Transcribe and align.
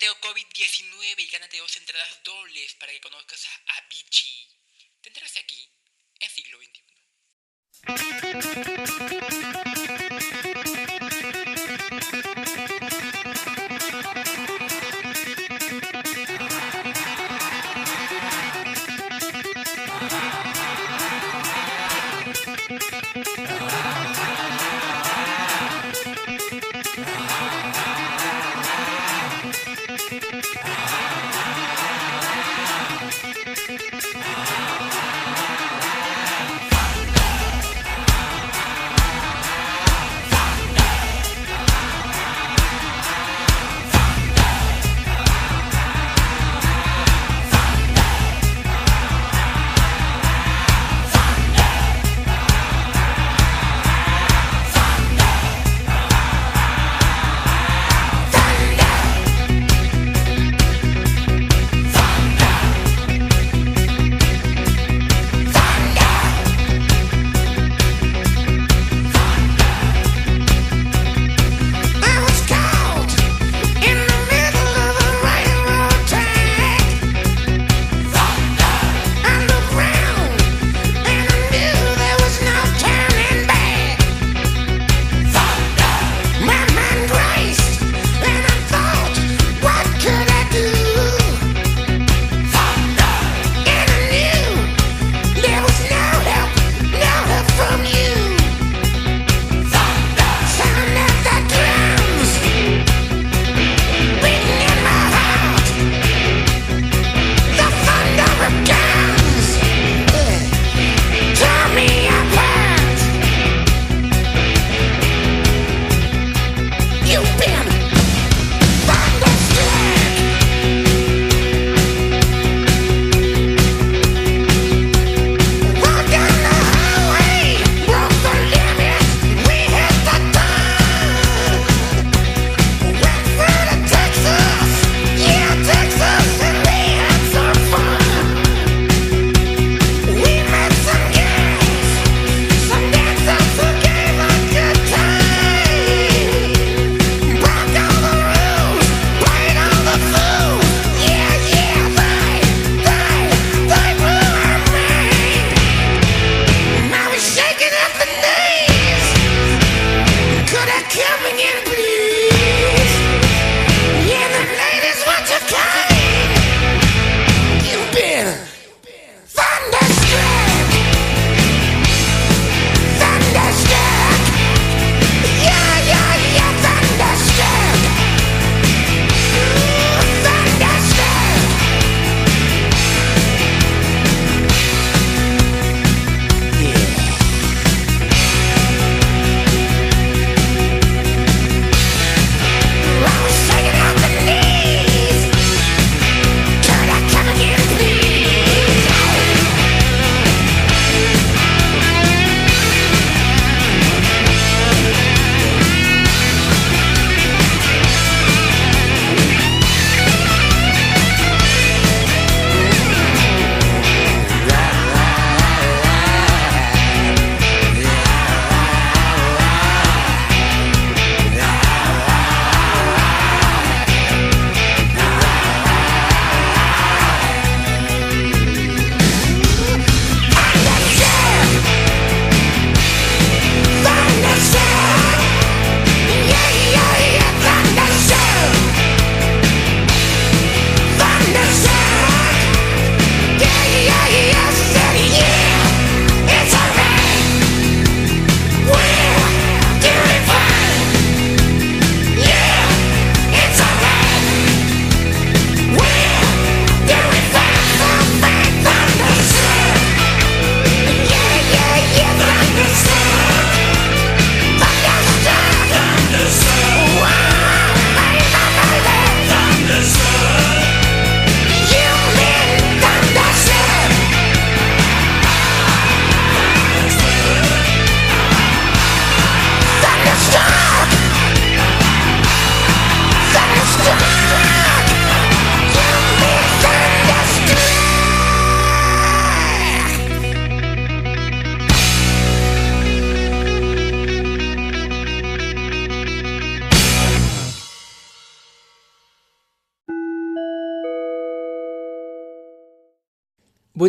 sorteo 0.00 0.16
COVID-19 0.20 1.14
y 1.18 1.26
gánate 1.26 1.58
dos 1.58 1.76
entradas 1.76 2.22
dobles 2.24 2.74
para 2.76 2.90
que 2.90 3.02
conozcas 3.02 3.44
a 3.44 3.50
Avicii. 3.76 4.48
Te 5.02 5.10
enteras 5.10 5.36
aquí, 5.36 5.70
en 6.20 6.30
siglo 6.30 6.58
XXI. 6.58 6.80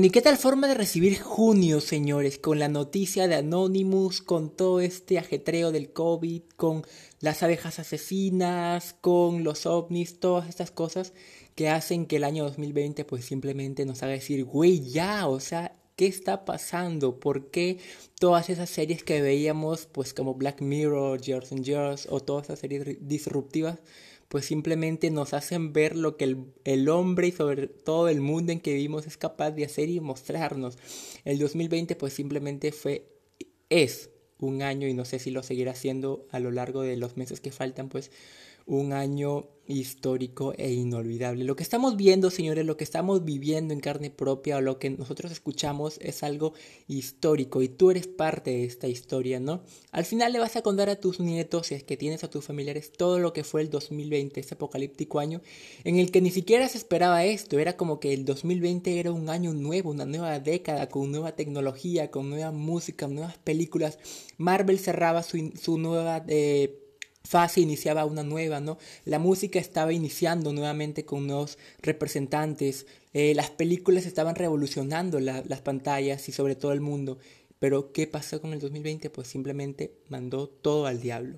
¿Y 0.05 0.09
qué 0.09 0.21
tal 0.21 0.37
forma 0.37 0.67
de 0.67 0.73
recibir 0.73 1.19
junio, 1.19 1.79
señores? 1.79 2.39
Con 2.39 2.59
la 2.59 2.69
noticia 2.69 3.27
de 3.27 3.35
Anonymous, 3.35 4.21
con 4.21 4.49
todo 4.49 4.79
este 4.79 5.19
ajetreo 5.19 5.71
del 5.71 5.91
COVID, 5.91 6.41
con 6.55 6.83
las 7.19 7.43
abejas 7.43 7.77
asesinas, 7.77 8.95
con 9.01 9.43
los 9.43 9.65
ovnis, 9.65 10.19
todas 10.19 10.49
estas 10.49 10.71
cosas 10.71 11.13
que 11.55 11.69
hacen 11.69 12.05
que 12.05 12.15
el 12.15 12.23
año 12.23 12.43
2020 12.45 13.05
pues 13.05 13.25
simplemente 13.25 13.85
nos 13.85 14.01
haga 14.01 14.13
decir, 14.13 14.45
güey, 14.45 14.89
ya, 14.89 15.27
o 15.27 15.39
sea, 15.39 15.75
¿qué 15.95 16.07
está 16.07 16.45
pasando? 16.45 17.19
¿Por 17.19 17.51
qué 17.51 17.77
todas 18.19 18.49
esas 18.49 18.69
series 18.69 19.03
que 19.03 19.21
veíamos 19.21 19.85
pues 19.85 20.13
como 20.13 20.33
Black 20.33 20.61
Mirror, 20.61 21.21
Years 21.21 21.51
and 21.51 21.67
o 22.09 22.21
todas 22.21 22.45
esas 22.45 22.59
series 22.59 22.97
disruptivas 23.01 23.79
pues 24.31 24.45
simplemente 24.45 25.11
nos 25.11 25.33
hacen 25.33 25.73
ver 25.73 25.97
lo 25.97 26.15
que 26.15 26.37
el, 26.63 26.87
hombre 26.87 27.27
y 27.27 27.31
sobre 27.33 27.67
todo 27.67 28.07
el 28.07 28.21
mundo 28.21 28.53
en 28.53 28.61
que 28.61 28.71
vivimos 28.71 29.05
es 29.05 29.17
capaz 29.17 29.51
de 29.51 29.65
hacer 29.65 29.89
y 29.89 29.99
mostrarnos. 29.99 30.77
El 31.25 31.37
2020 31.37 31.97
pues 31.97 32.13
simplemente 32.13 32.71
fue, 32.71 33.09
es 33.67 34.09
un 34.39 34.61
año 34.61 34.87
y 34.87 34.93
no 34.93 35.03
sé 35.03 35.19
si 35.19 35.31
lo 35.31 35.43
seguirá 35.43 35.73
haciendo 35.73 36.27
a 36.31 36.39
lo 36.39 36.49
largo 36.49 36.81
de 36.81 36.95
los 36.95 37.17
meses 37.17 37.41
que 37.41 37.51
faltan 37.51 37.89
pues 37.89 38.09
un 38.65 38.93
año 38.93 39.45
histórico 39.71 40.53
e 40.57 40.71
inolvidable. 40.71 41.43
Lo 41.43 41.55
que 41.55 41.63
estamos 41.63 41.95
viendo, 41.95 42.29
señores, 42.29 42.65
lo 42.65 42.77
que 42.77 42.83
estamos 42.83 43.23
viviendo 43.23 43.73
en 43.73 43.79
carne 43.79 44.09
propia 44.09 44.57
o 44.57 44.61
lo 44.61 44.79
que 44.79 44.89
nosotros 44.89 45.31
escuchamos 45.31 45.97
es 46.01 46.23
algo 46.23 46.53
histórico 46.87 47.61
y 47.61 47.69
tú 47.69 47.91
eres 47.91 48.07
parte 48.07 48.51
de 48.51 48.65
esta 48.65 48.87
historia, 48.87 49.39
¿no? 49.39 49.63
Al 49.91 50.05
final 50.05 50.33
le 50.33 50.39
vas 50.39 50.55
a 50.55 50.61
contar 50.61 50.89
a 50.89 50.99
tus 50.99 51.19
nietos, 51.19 51.67
si 51.67 51.75
es 51.75 51.83
que 51.83 51.97
tienes 51.97 52.23
a 52.23 52.29
tus 52.29 52.45
familiares, 52.45 52.91
todo 52.91 53.19
lo 53.19 53.33
que 53.33 53.43
fue 53.43 53.61
el 53.61 53.69
2020, 53.69 54.39
ese 54.39 54.55
apocalíptico 54.55 55.19
año 55.19 55.41
en 55.83 55.97
el 55.97 56.11
que 56.11 56.21
ni 56.21 56.31
siquiera 56.31 56.67
se 56.67 56.77
esperaba 56.77 57.23
esto, 57.23 57.59
era 57.59 57.77
como 57.77 57.99
que 57.99 58.13
el 58.13 58.25
2020 58.25 58.99
era 58.99 59.11
un 59.11 59.29
año 59.29 59.53
nuevo, 59.53 59.91
una 59.91 60.05
nueva 60.05 60.39
década, 60.39 60.89
con 60.89 61.11
nueva 61.11 61.35
tecnología, 61.35 62.11
con 62.11 62.29
nueva 62.29 62.51
música, 62.51 63.07
nuevas 63.07 63.37
películas. 63.37 63.99
Marvel 64.37 64.79
cerraba 64.79 65.23
su, 65.23 65.51
su 65.61 65.77
nueva... 65.77 66.23
Eh, 66.27 66.80
fase 67.23 67.61
iniciaba 67.61 68.05
una 68.05 68.23
nueva, 68.23 68.59
¿no? 68.59 68.77
La 69.05 69.19
música 69.19 69.59
estaba 69.59 69.93
iniciando 69.93 70.53
nuevamente 70.53 71.05
con 71.05 71.27
nuevos 71.27 71.57
representantes, 71.81 72.85
eh, 73.13 73.33
las 73.35 73.49
películas 73.49 74.05
estaban 74.05 74.35
revolucionando 74.35 75.19
las 75.19 75.61
pantallas 75.61 76.27
y 76.29 76.31
sobre 76.31 76.55
todo 76.55 76.71
el 76.71 76.81
mundo. 76.81 77.17
Pero 77.59 77.91
¿qué 77.91 78.07
pasó 78.07 78.41
con 78.41 78.53
el 78.53 78.59
2020? 78.59 79.09
Pues 79.09 79.27
simplemente 79.27 79.93
mandó 80.09 80.47
todo 80.47 80.87
al 80.87 80.99
diablo. 80.99 81.37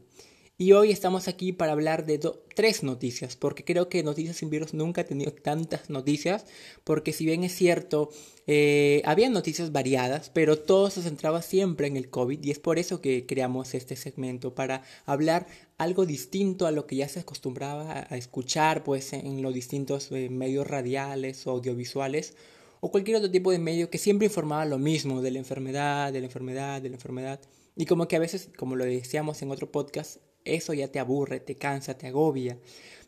Y 0.55 0.73
hoy 0.73 0.91
estamos 0.91 1.27
aquí 1.27 1.51
para 1.51 1.71
hablar 1.71 2.05
de 2.05 2.19
tres 2.53 2.83
noticias, 2.83 3.35
porque 3.35 3.65
creo 3.65 3.89
que 3.89 4.03
Noticias 4.03 4.37
sin 4.37 4.51
Virus 4.51 4.75
nunca 4.75 5.01
ha 5.01 5.03
tenido 5.03 5.33
tantas 5.33 5.89
noticias, 5.89 6.45
porque 6.83 7.11
si 7.11 7.25
bien 7.25 7.43
es 7.43 7.55
cierto, 7.55 8.11
eh, 8.45 9.01
había 9.03 9.31
noticias 9.31 9.71
variadas, 9.71 10.29
pero 10.29 10.59
todo 10.59 10.91
se 10.91 11.01
centraba 11.01 11.41
siempre 11.41 11.87
en 11.87 11.97
el 11.97 12.11
COVID 12.11 12.43
y 12.43 12.51
es 12.51 12.59
por 12.59 12.77
eso 12.77 13.01
que 13.01 13.25
creamos 13.25 13.73
este 13.73 13.95
segmento, 13.95 14.53
para 14.53 14.83
hablar 15.07 15.47
algo 15.79 16.05
distinto 16.05 16.67
a 16.67 16.71
lo 16.71 16.85
que 16.85 16.97
ya 16.97 17.09
se 17.09 17.21
acostumbraba 17.21 18.05
a 18.07 18.15
escuchar 18.15 18.83
pues, 18.83 19.11
en 19.13 19.41
los 19.41 19.55
distintos 19.55 20.11
eh, 20.11 20.29
medios 20.29 20.67
radiales 20.67 21.47
o 21.47 21.51
audiovisuales 21.51 22.35
o 22.79 22.91
cualquier 22.91 23.17
otro 23.17 23.31
tipo 23.31 23.51
de 23.51 23.57
medio 23.59 23.89
que 23.89 23.97
siempre 23.97 24.27
informaba 24.27 24.65
lo 24.65 24.77
mismo 24.77 25.23
de 25.23 25.31
la 25.31 25.39
enfermedad, 25.39 26.13
de 26.13 26.19
la 26.19 26.27
enfermedad, 26.27 26.79
de 26.79 26.89
la 26.89 26.95
enfermedad. 26.95 27.41
Y 27.75 27.87
como 27.87 28.07
que 28.07 28.17
a 28.17 28.19
veces, 28.19 28.49
como 28.55 28.75
lo 28.75 28.85
decíamos 28.85 29.41
en 29.41 29.49
otro 29.49 29.71
podcast, 29.71 30.17
eso 30.45 30.73
ya 30.73 30.87
te 30.89 30.99
aburre, 30.99 31.39
te 31.39 31.55
cansa, 31.55 31.97
te 31.97 32.07
agobia. 32.07 32.57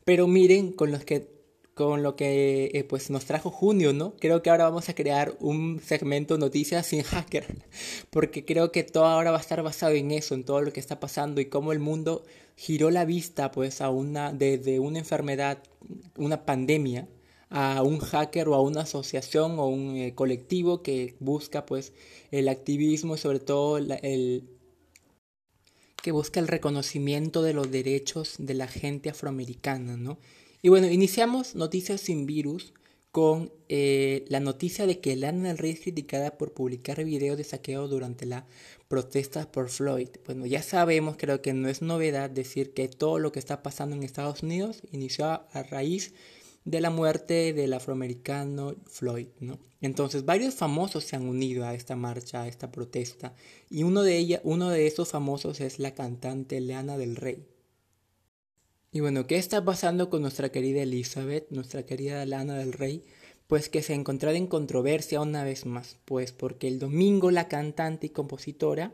Pero 0.04 0.28
miren 0.28 0.72
con 0.72 0.92
los 0.92 1.04
que 1.06 1.36
con 1.76 2.04
lo 2.04 2.16
que 2.16 2.72
eh, 2.74 2.84
pues 2.86 3.10
nos 3.10 3.26
trajo 3.26 3.52
junio, 3.52 3.92
¿no? 3.92 4.16
Creo 4.16 4.42
que 4.42 4.50
ahora 4.50 4.64
vamos 4.64 4.88
a 4.88 4.96
crear 4.96 5.36
un 5.42 5.82
segmento 5.86 6.38
noticias 6.38 6.88
sin 6.88 7.04
hacker, 7.04 7.46
porque 8.12 8.46
creo 8.46 8.72
que 8.72 8.84
todo 8.84 9.06
ahora 9.06 9.32
va 9.32 9.38
a 9.38 9.42
estar 9.42 9.62
basado 9.62 9.94
en 9.94 10.12
eso, 10.12 10.36
en 10.36 10.46
todo 10.46 10.62
lo 10.62 10.72
que 10.72 10.80
está 10.80 11.02
pasando 11.02 11.42
y 11.42 11.48
cómo 11.48 11.74
el 11.74 11.80
mundo 11.80 12.24
giró 12.56 12.92
la 12.92 13.04
vista 13.04 13.52
pues 13.52 13.82
a 13.82 13.90
una 13.90 14.32
desde 14.32 14.80
una 14.80 15.00
enfermedad, 15.00 15.62
una 16.18 16.46
pandemia 16.46 17.10
a 17.50 17.84
un 17.84 18.00
hacker 18.00 18.48
o 18.48 18.56
a 18.56 18.62
una 18.62 18.82
asociación 18.82 19.60
o 19.60 19.68
un 19.68 19.98
eh, 19.98 20.16
colectivo 20.16 20.82
que 20.82 21.16
busca 21.20 21.66
pues 21.66 21.94
el 22.32 22.48
activismo 22.48 23.18
sobre 23.18 23.40
todo 23.40 23.78
el 23.78 24.44
que 26.06 26.12
busca 26.12 26.40
el 26.40 26.48
reconocimiento 26.48 27.42
de 27.42 27.56
los 27.56 27.72
derechos 27.72 28.36
de 28.38 28.54
la 28.54 28.68
gente 28.68 29.10
afroamericana, 29.10 29.98
¿no? 29.98 30.20
Y 30.62 30.70
bueno, 30.70 30.86
iniciamos 30.88 31.56
Noticias 31.56 32.00
sin 32.00 32.28
Virus 32.28 32.76
con 33.12 33.52
eh, 33.70 34.24
la 34.28 34.40
noticia 34.40 34.86
de 34.86 35.00
que 35.00 35.16
Lana 35.16 35.48
del 35.48 35.58
Rey 35.58 35.72
es 35.72 35.80
criticada 35.80 36.38
por 36.38 36.54
publicar 36.54 37.04
videos 37.04 37.38
de 37.38 37.44
saqueo 37.44 37.88
durante 37.88 38.28
la 38.28 38.46
protesta 38.88 39.52
por 39.52 39.70
Floyd. 39.70 40.10
Bueno, 40.28 40.46
ya 40.46 40.62
sabemos, 40.62 41.16
creo 41.18 41.42
que 41.42 41.54
no 41.54 41.70
es 41.70 41.82
novedad 41.82 42.30
decir 42.30 42.76
que 42.76 42.88
todo 42.88 43.18
lo 43.18 43.32
que 43.32 43.40
está 43.40 43.64
pasando 43.64 43.96
en 43.96 44.04
Estados 44.04 44.44
Unidos 44.44 44.84
inició 44.92 45.26
a 45.26 45.64
raíz 45.72 46.14
la 46.66 46.90
muerte 46.90 47.54
del 47.54 47.74
afroamericano 47.74 48.76
Floyd, 48.88 49.28
¿no? 49.40 49.60
Entonces, 49.82 50.26
varios 50.26 50.56
famosos 50.56 51.04
se 51.04 51.16
han 51.16 51.28
unido 51.28 51.66
a 51.66 51.74
esta 51.74 51.96
marcha, 51.96 52.42
a 52.42 52.48
esta 52.48 52.72
protesta, 52.72 53.34
y 53.70 53.84
uno 53.84 54.02
de 54.04 54.18
ella, 54.18 54.42
uno 54.44 54.70
de 54.70 54.88
esos 54.88 55.10
famosos 55.10 55.62
es 55.62 55.80
la 55.80 55.94
cantante 55.94 56.60
Leana 56.60 56.98
del 56.98 57.16
Rey. 57.16 57.46
Y 58.96 59.02
bueno, 59.02 59.28
¿qué 59.28 59.36
está 59.36 59.66
pasando 59.66 60.10
con 60.10 60.22
nuestra 60.22 60.54
querida 60.54 60.82
Elizabeth, 60.82 61.48
nuestra 61.50 61.86
querida 61.86 62.26
Lana 62.26 62.56
del 62.56 62.72
Rey? 62.72 63.04
Pues 63.46 63.68
que 63.68 63.82
se 63.82 63.92
ha 63.92 63.96
encontrado 63.98 64.38
en 64.38 64.48
controversia 64.48 65.20
una 65.20 65.44
vez 65.44 65.66
más, 65.66 65.98
pues 66.06 66.32
porque 66.32 66.70
el 66.70 66.80
domingo 66.80 67.30
la 67.30 67.50
cantante 67.50 68.08
y 68.08 68.12
compositora 68.12 68.94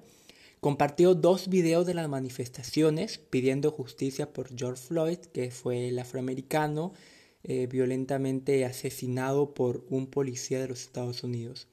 compartió 0.59 1.13
dos 1.13 1.49
videos 1.49 1.85
de 1.85 1.93
las 1.93 2.09
manifestaciones 2.09 3.19
pidiendo 3.19 3.69
justicia 3.69 4.33
por 4.33 4.49
George 4.57 4.81
Floyd, 4.81 5.19
que 5.19 5.51
fue 5.51 5.89
el 5.89 5.99
afroamericano 5.99 6.93
eh, 7.43 7.67
violentamente 7.67 8.65
asesinado 8.65 9.53
por 9.53 9.85
un 9.89 10.07
policía 10.07 10.59
de 10.59 10.67
los 10.67 10.81
Estados 10.81 11.23
Unidos. 11.23 11.67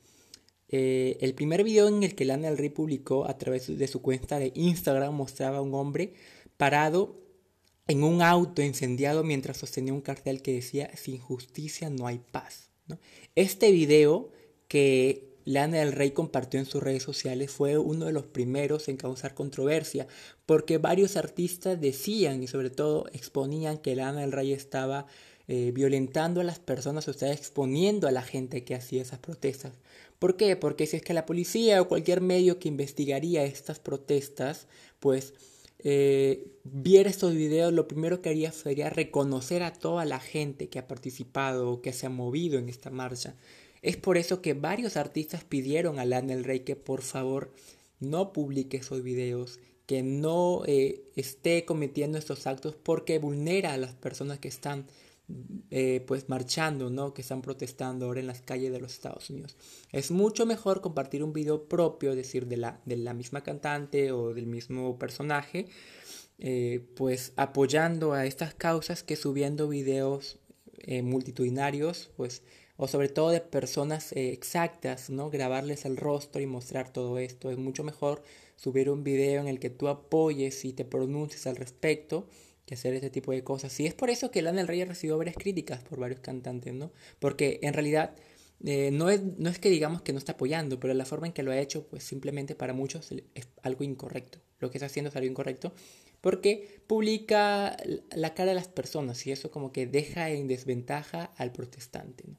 Eh, 0.70 1.16
el 1.20 1.34
primer 1.34 1.64
video 1.64 1.88
en 1.88 2.02
el 2.02 2.14
que 2.14 2.24
Lana 2.24 2.48
del 2.48 2.58
Rey 2.58 2.68
publicó 2.68 3.26
a 3.26 3.38
través 3.38 3.78
de 3.78 3.88
su 3.88 4.02
cuenta 4.02 4.38
de 4.38 4.52
Instagram 4.54 5.14
mostraba 5.14 5.58
a 5.58 5.62
un 5.62 5.74
hombre 5.74 6.14
parado 6.56 7.16
en 7.86 8.04
un 8.04 8.20
auto 8.20 8.62
incendiado 8.62 9.24
mientras 9.24 9.56
sostenía 9.56 9.94
un 9.94 10.02
cartel 10.02 10.42
que 10.42 10.52
decía 10.52 10.90
sin 10.94 11.18
justicia 11.18 11.88
no 11.88 12.06
hay 12.06 12.18
paz. 12.18 12.70
Este 13.34 13.70
video 13.70 14.30
que 14.68 15.28
Lana 15.44 15.78
del 15.78 15.92
Rey 15.92 16.10
compartió 16.10 16.60
en 16.60 16.66
sus 16.66 16.82
redes 16.82 17.02
sociales 17.02 17.50
fue 17.50 17.78
uno 17.78 18.04
de 18.04 18.12
los 18.12 18.26
primeros 18.26 18.88
en 18.88 18.98
causar 18.98 19.34
controversia 19.34 20.06
porque 20.44 20.76
varios 20.76 21.16
artistas 21.16 21.80
decían 21.80 22.42
y 22.42 22.46
sobre 22.46 22.68
todo 22.68 23.06
exponían 23.14 23.78
que 23.78 23.96
Lana 23.96 24.20
del 24.20 24.32
Rey 24.32 24.52
estaba 24.52 25.06
eh, 25.48 25.72
violentando 25.72 26.40
a 26.40 26.44
las 26.44 26.58
personas 26.58 27.08
o 27.08 27.10
está 27.10 27.32
exponiendo 27.32 28.06
a 28.06 28.12
la 28.12 28.22
gente 28.22 28.64
que 28.64 28.74
hacía 28.74 29.02
esas 29.02 29.18
protestas. 29.18 29.72
¿Por 30.18 30.36
qué? 30.36 30.56
Porque 30.56 30.86
si 30.86 30.96
es 30.98 31.02
que 31.02 31.14
la 31.14 31.26
policía 31.26 31.80
o 31.80 31.88
cualquier 31.88 32.20
medio 32.20 32.58
que 32.58 32.68
investigaría 32.68 33.44
estas 33.44 33.78
protestas, 33.80 34.66
pues 35.00 35.32
eh, 35.78 36.52
viera 36.64 37.08
estos 37.08 37.34
videos, 37.34 37.72
lo 37.72 37.88
primero 37.88 38.20
que 38.20 38.28
haría 38.28 38.52
sería 38.52 38.90
reconocer 38.90 39.62
a 39.62 39.72
toda 39.72 40.04
la 40.04 40.20
gente 40.20 40.68
que 40.68 40.80
ha 40.80 40.88
participado 40.88 41.70
o 41.70 41.80
que 41.80 41.92
se 41.92 42.06
ha 42.06 42.10
movido 42.10 42.58
en 42.58 42.68
esta 42.68 42.90
marcha. 42.90 43.34
Es 43.80 43.96
por 43.96 44.18
eso 44.18 44.42
que 44.42 44.54
varios 44.54 44.96
artistas 44.96 45.44
pidieron 45.44 45.98
a 45.98 46.04
Lana 46.04 46.34
del 46.34 46.44
Rey 46.44 46.60
que 46.60 46.76
por 46.76 47.02
favor 47.02 47.52
no 48.00 48.32
publique 48.32 48.78
esos 48.78 49.02
videos, 49.02 49.60
que 49.86 50.02
no 50.02 50.62
eh, 50.66 51.04
esté 51.16 51.64
cometiendo 51.64 52.18
estos 52.18 52.46
actos 52.46 52.74
porque 52.74 53.18
vulnera 53.18 53.72
a 53.72 53.78
las 53.78 53.94
personas 53.94 54.38
que 54.38 54.48
están 54.48 54.84
eh, 55.70 56.02
pues 56.06 56.30
marchando, 56.30 56.88
¿no? 56.88 57.12
Que 57.12 57.20
están 57.20 57.42
protestando 57.42 58.06
ahora 58.06 58.20
en 58.20 58.26
las 58.26 58.40
calles 58.40 58.72
de 58.72 58.80
los 58.80 58.92
Estados 58.94 59.28
Unidos. 59.28 59.56
Es 59.92 60.10
mucho 60.10 60.46
mejor 60.46 60.80
compartir 60.80 61.22
un 61.22 61.34
video 61.34 61.68
propio, 61.68 62.10
es 62.10 62.16
decir, 62.16 62.46
de 62.46 62.56
la, 62.56 62.80
de 62.86 62.96
la 62.96 63.12
misma 63.12 63.42
cantante 63.42 64.10
o 64.10 64.32
del 64.32 64.46
mismo 64.46 64.98
personaje, 64.98 65.66
eh, 66.38 66.86
pues 66.96 67.32
apoyando 67.36 68.14
a 68.14 68.24
estas 68.24 68.54
causas 68.54 69.02
que 69.02 69.16
subiendo 69.16 69.68
videos 69.68 70.38
eh, 70.78 71.02
multitudinarios, 71.02 72.10
pues, 72.16 72.42
o 72.78 72.88
sobre 72.88 73.10
todo 73.10 73.30
de 73.30 73.40
personas 73.42 74.12
exactas, 74.12 75.10
¿no? 75.10 75.28
Grabarles 75.28 75.84
el 75.84 75.98
rostro 75.98 76.40
y 76.40 76.46
mostrar 76.46 76.90
todo 76.90 77.18
esto. 77.18 77.50
Es 77.50 77.58
mucho 77.58 77.84
mejor 77.84 78.22
subir 78.56 78.88
un 78.88 79.04
video 79.04 79.42
en 79.42 79.48
el 79.48 79.60
que 79.60 79.68
tú 79.68 79.88
apoyes 79.88 80.64
y 80.64 80.72
te 80.72 80.86
pronuncies 80.86 81.46
al 81.46 81.56
respecto 81.56 82.26
que 82.68 82.74
hacer 82.74 82.92
este 82.92 83.08
tipo 83.08 83.32
de 83.32 83.42
cosas. 83.42 83.80
Y 83.80 83.86
es 83.86 83.94
por 83.94 84.10
eso 84.10 84.30
que 84.30 84.42
Lana 84.42 84.58
del 84.58 84.68
Rey 84.68 84.82
ha 84.82 84.84
recibido 84.84 85.16
varias 85.16 85.36
críticas 85.36 85.82
por 85.82 85.98
varios 85.98 86.20
cantantes, 86.20 86.74
¿no? 86.74 86.92
Porque 87.18 87.58
en 87.62 87.72
realidad 87.72 88.14
eh, 88.64 88.90
no, 88.92 89.08
es, 89.08 89.22
no 89.38 89.48
es 89.48 89.58
que 89.58 89.70
digamos 89.70 90.02
que 90.02 90.12
no 90.12 90.18
está 90.18 90.32
apoyando, 90.32 90.78
pero 90.78 90.92
la 90.92 91.06
forma 91.06 91.26
en 91.26 91.32
que 91.32 91.42
lo 91.42 91.50
ha 91.50 91.58
hecho, 91.58 91.86
pues 91.88 92.04
simplemente 92.04 92.54
para 92.54 92.74
muchos 92.74 93.10
es 93.10 93.48
algo 93.62 93.84
incorrecto. 93.84 94.38
Lo 94.60 94.70
que 94.70 94.76
está 94.76 94.86
haciendo 94.86 95.08
es 95.08 95.16
algo 95.16 95.28
incorrecto 95.28 95.72
porque 96.20 96.82
publica 96.86 97.76
la 98.10 98.34
cara 98.34 98.50
de 98.50 98.56
las 98.56 98.68
personas 98.68 99.26
y 99.26 99.32
eso 99.32 99.50
como 99.50 99.72
que 99.72 99.86
deja 99.86 100.30
en 100.30 100.46
desventaja 100.46 101.32
al 101.36 101.52
protestante, 101.52 102.24
¿no? 102.26 102.36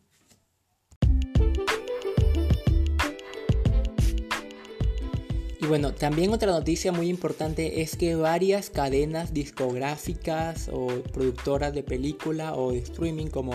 Bueno, 5.70 5.94
también 5.94 6.34
otra 6.34 6.52
noticia 6.52 6.92
muy 6.92 7.10
importante 7.10 7.82
es 7.82 7.96
que 7.96 8.16
varias 8.16 8.72
cadenas 8.72 9.36
discográficas 9.36 10.68
o 10.74 10.88
productoras 11.14 11.76
de 11.76 11.84
película 11.84 12.56
o 12.56 12.72
de 12.72 12.80
streaming 12.80 13.28
como 13.28 13.54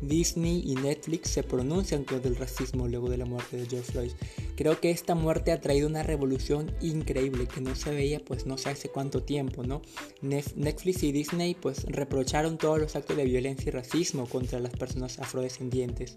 Disney 0.00 0.64
y 0.66 0.74
Netflix 0.74 1.30
se 1.30 1.44
pronuncian 1.44 2.02
contra 2.02 2.28
el 2.28 2.34
racismo 2.34 2.88
luego 2.88 3.08
de 3.08 3.16
la 3.16 3.26
muerte 3.26 3.58
de 3.58 3.66
George 3.66 3.92
Floyd. 3.92 4.10
Creo 4.56 4.80
que 4.80 4.90
esta 4.90 5.14
muerte 5.14 5.52
ha 5.52 5.60
traído 5.60 5.86
una 5.86 6.02
revolución 6.02 6.74
increíble 6.80 7.46
que 7.46 7.60
no 7.60 7.76
se 7.76 7.92
veía 7.92 8.18
pues 8.18 8.44
no 8.44 8.58
sé 8.58 8.70
hace 8.70 8.88
cuánto 8.88 9.22
tiempo, 9.22 9.62
¿no? 9.62 9.82
Netflix 10.20 11.04
y 11.04 11.12
Disney 11.12 11.54
pues 11.54 11.84
reprocharon 11.84 12.58
todos 12.58 12.80
los 12.80 12.96
actos 12.96 13.16
de 13.16 13.24
violencia 13.24 13.68
y 13.68 13.70
racismo 13.70 14.26
contra 14.26 14.58
las 14.58 14.72
personas 14.72 15.20
afrodescendientes. 15.20 16.16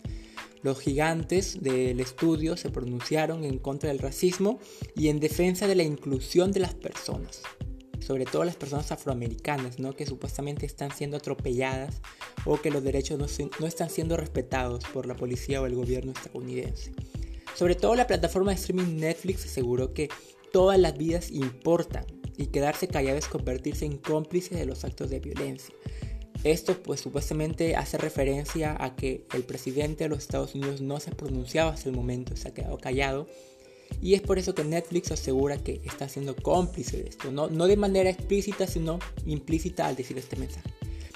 Los 0.66 0.80
gigantes 0.80 1.62
del 1.62 2.00
estudio 2.00 2.58
se 2.58 2.72
pronunciaron 2.72 3.44
en 3.44 3.60
contra 3.60 3.90
del 3.90 4.00
racismo 4.00 4.60
y 4.96 5.10
en 5.10 5.20
defensa 5.20 5.68
de 5.68 5.76
la 5.76 5.84
inclusión 5.84 6.52
de 6.52 6.62
las 6.62 6.74
personas 6.74 7.44
sobre 8.00 8.26
todo 8.26 8.44
las 8.44 8.56
personas 8.56 8.92
afroamericanas, 8.92 9.80
¿no? 9.80 9.96
que 9.96 10.06
supuestamente 10.06 10.66
están 10.66 10.92
siendo 10.92 11.18
atropelladas 11.18 12.02
o 12.46 12.60
que 12.60 12.72
los 12.72 12.84
derechos 12.84 13.20
no, 13.20 13.26
no 13.60 13.68
están 13.68 13.90
siendo 13.90 14.18
respetados 14.18 14.84
por 14.86 15.08
la 15.08 15.16
policía 15.16 15.62
o 15.62 15.66
el 15.66 15.76
gobierno 15.76 16.12
estadounidense. 16.12 16.92
Sobre 17.56 17.76
todo 17.76 17.96
la 17.96 18.08
plataforma 18.08 18.52
de 18.52 18.58
streaming 18.58 18.98
Netflix 18.98 19.46
aseguró 19.46 19.94
que 19.94 20.10
todas 20.52 20.80
las 20.80 20.98
vidas 20.98 21.32
importan 21.32 22.06
y 22.38 22.48
quedarse 22.48 22.88
callado 22.88 23.18
es 23.18 23.28
convertirse 23.28 23.86
en 23.86 23.98
cómplice 23.98 24.56
de 24.56 24.66
los 24.66 24.84
actos 24.84 25.10
de 25.10 25.20
violencia. 25.20 25.74
Esto 26.44 26.82
pues 26.84 27.00
supuestamente 27.00 27.76
hace 27.76 27.98
referencia 27.98 28.76
a 28.80 28.96
que 28.96 29.26
el 29.34 29.44
presidente 29.44 30.04
de 30.04 30.10
los 30.10 30.20
Estados 30.20 30.54
Unidos 30.56 30.82
no 30.82 31.00
se 31.00 31.12
ha 31.12 31.14
pronunciado 31.14 31.70
hasta 31.70 31.90
el 31.90 31.96
momento, 31.96 32.36
se 32.36 32.50
ha 32.50 32.54
quedado 32.54 32.78
callado 32.78 33.28
y 34.02 34.14
es 34.14 34.22
por 34.22 34.38
eso 34.38 34.54
que 34.54 34.64
Netflix 34.64 35.12
asegura 35.12 35.58
que 35.58 35.82
está 35.86 36.10
siendo 36.10 36.36
cómplice 36.36 36.98
de 36.98 37.10
esto, 37.10 37.32
no, 37.32 37.48
no 37.48 37.68
de 37.68 37.78
manera 37.78 38.10
explícita, 38.10 38.68
sino 38.68 39.00
implícita 39.26 39.88
al 39.88 39.96
decir 39.96 40.18
este 40.18 40.36
mensaje. 40.36 40.70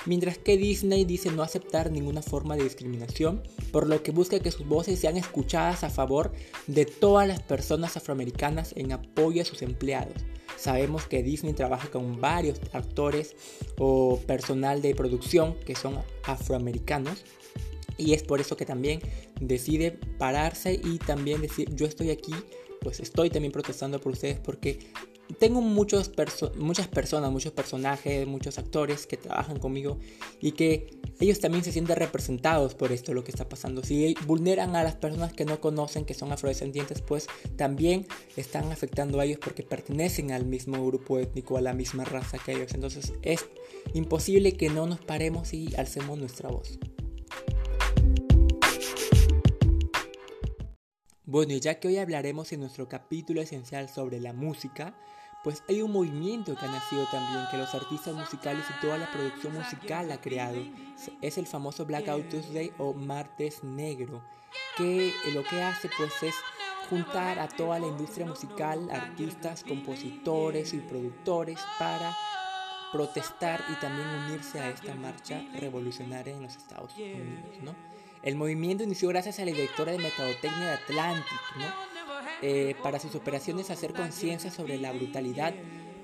Mientras 0.05 0.37
que 0.37 0.57
Disney 0.57 1.05
dice 1.05 1.31
no 1.31 1.43
aceptar 1.43 1.91
ninguna 1.91 2.21
forma 2.21 2.55
de 2.55 2.63
discriminación, 2.63 3.43
por 3.71 3.87
lo 3.87 4.01
que 4.01 4.11
busca 4.11 4.39
que 4.39 4.51
sus 4.51 4.67
voces 4.67 4.99
sean 4.99 5.17
escuchadas 5.17 5.83
a 5.83 5.89
favor 5.89 6.31
de 6.67 6.85
todas 6.85 7.27
las 7.27 7.41
personas 7.41 7.97
afroamericanas 7.97 8.73
en 8.75 8.91
apoyo 8.91 9.41
a 9.41 9.45
sus 9.45 9.61
empleados. 9.61 10.15
Sabemos 10.57 11.05
que 11.05 11.23
Disney 11.23 11.53
trabaja 11.53 11.89
con 11.89 12.19
varios 12.19 12.59
actores 12.73 13.35
o 13.77 14.19
personal 14.25 14.81
de 14.81 14.95
producción 14.95 15.55
que 15.65 15.75
son 15.75 15.97
afroamericanos 16.23 17.23
y 17.97 18.13
es 18.13 18.23
por 18.23 18.41
eso 18.41 18.57
que 18.57 18.65
también 18.65 19.01
decide 19.39 19.91
pararse 20.17 20.73
y 20.73 20.97
también 20.97 21.41
decir 21.41 21.73
yo 21.75 21.85
estoy 21.85 22.09
aquí 22.09 22.33
pues 22.81 22.99
estoy 22.99 23.29
también 23.29 23.51
protestando 23.51 23.99
por 23.99 24.13
ustedes 24.13 24.39
porque 24.39 24.79
tengo 25.37 25.61
muchos 25.61 26.11
muchas 26.57 26.87
personas, 26.87 27.31
muchos 27.31 27.51
personajes, 27.51 28.25
muchos 28.25 28.57
actores 28.57 29.05
que 29.05 29.17
trabajan 29.17 29.59
conmigo 29.59 29.99
y 30.39 30.53
que 30.53 30.99
ellos 31.19 31.39
también 31.39 31.63
se 31.63 31.71
sienten 31.71 31.97
representados 31.97 32.73
por 32.73 32.91
esto, 32.91 33.13
lo 33.13 33.23
que 33.23 33.31
está 33.31 33.47
pasando. 33.47 33.83
Si 33.83 34.15
vulneran 34.25 34.75
a 34.75 34.83
las 34.83 34.95
personas 34.95 35.33
que 35.33 35.45
no 35.45 35.59
conocen, 35.59 36.05
que 36.05 36.13
son 36.13 36.31
afrodescendientes, 36.31 37.01
pues 37.01 37.27
también 37.57 38.07
están 38.37 38.71
afectando 38.71 39.19
a 39.19 39.25
ellos 39.25 39.39
porque 39.39 39.63
pertenecen 39.63 40.31
al 40.31 40.45
mismo 40.45 40.83
grupo 40.85 41.19
étnico, 41.19 41.57
a 41.57 41.61
la 41.61 41.73
misma 41.73 42.05
raza 42.05 42.37
que 42.39 42.53
ellos. 42.53 42.73
Entonces 42.73 43.13
es 43.21 43.45
imposible 43.93 44.53
que 44.53 44.69
no 44.69 44.87
nos 44.87 44.99
paremos 44.99 45.53
y 45.53 45.75
alcemos 45.75 46.17
nuestra 46.17 46.49
voz. 46.49 46.79
Bueno, 51.25 51.53
ya 51.53 51.79
que 51.79 51.89
hoy 51.89 51.97
hablaremos 51.97 52.51
en 52.53 52.61
nuestro 52.61 52.89
capítulo 52.89 53.39
esencial 53.39 53.87
sobre 53.87 54.19
la 54.19 54.33
música, 54.33 54.95
pues 55.43 55.63
hay 55.69 55.81
un 55.81 55.91
movimiento 55.91 56.55
que 56.55 56.65
ha 56.65 56.71
nacido 56.71 57.05
también, 57.11 57.45
que 57.49 57.57
los 57.57 57.73
artistas 57.73 58.13
musicales 58.13 58.65
y 58.69 58.81
toda 58.81 58.97
la 58.97 59.09
producción 59.11 59.53
musical 59.53 60.11
ha 60.11 60.19
creado. 60.19 60.57
Es 61.21 61.37
el 61.37 61.47
famoso 61.47 61.85
Blackout 61.85 62.29
Tuesday 62.29 62.73
o 62.77 62.93
Martes 62.93 63.63
Negro, 63.63 64.21
que 64.75 65.13
lo 65.33 65.43
que 65.43 65.61
hace 65.61 65.89
pues 65.97 66.11
es 66.23 66.35
juntar 66.89 67.39
a 67.39 67.47
toda 67.47 67.79
la 67.79 67.87
industria 67.87 68.25
musical, 68.25 68.89
artistas, 68.91 69.63
compositores 69.63 70.73
y 70.73 70.79
productores 70.79 71.59
para 71.77 72.15
protestar 72.91 73.63
y 73.69 73.75
también 73.75 74.07
unirse 74.25 74.59
a 74.59 74.69
esta 74.69 74.95
marcha 74.95 75.41
revolucionaria 75.59 76.35
en 76.35 76.41
los 76.41 76.55
Estados 76.55 76.95
Unidos, 76.95 77.61
¿no? 77.61 77.75
El 78.23 78.35
movimiento 78.35 78.83
inició 78.83 79.07
gracias 79.09 79.39
a 79.39 79.45
la 79.45 79.51
directora 79.51 79.93
de 79.93 79.99
Mercadotecnia 79.99 80.67
de 80.67 80.73
Atlantic, 80.73 81.39
eh, 82.41 82.75
para 82.81 82.99
sus 82.99 83.15
operaciones 83.15 83.69
hacer 83.69 83.93
conciencia 83.93 84.49
sobre 84.49 84.77
la 84.77 84.93
brutalidad 84.93 85.53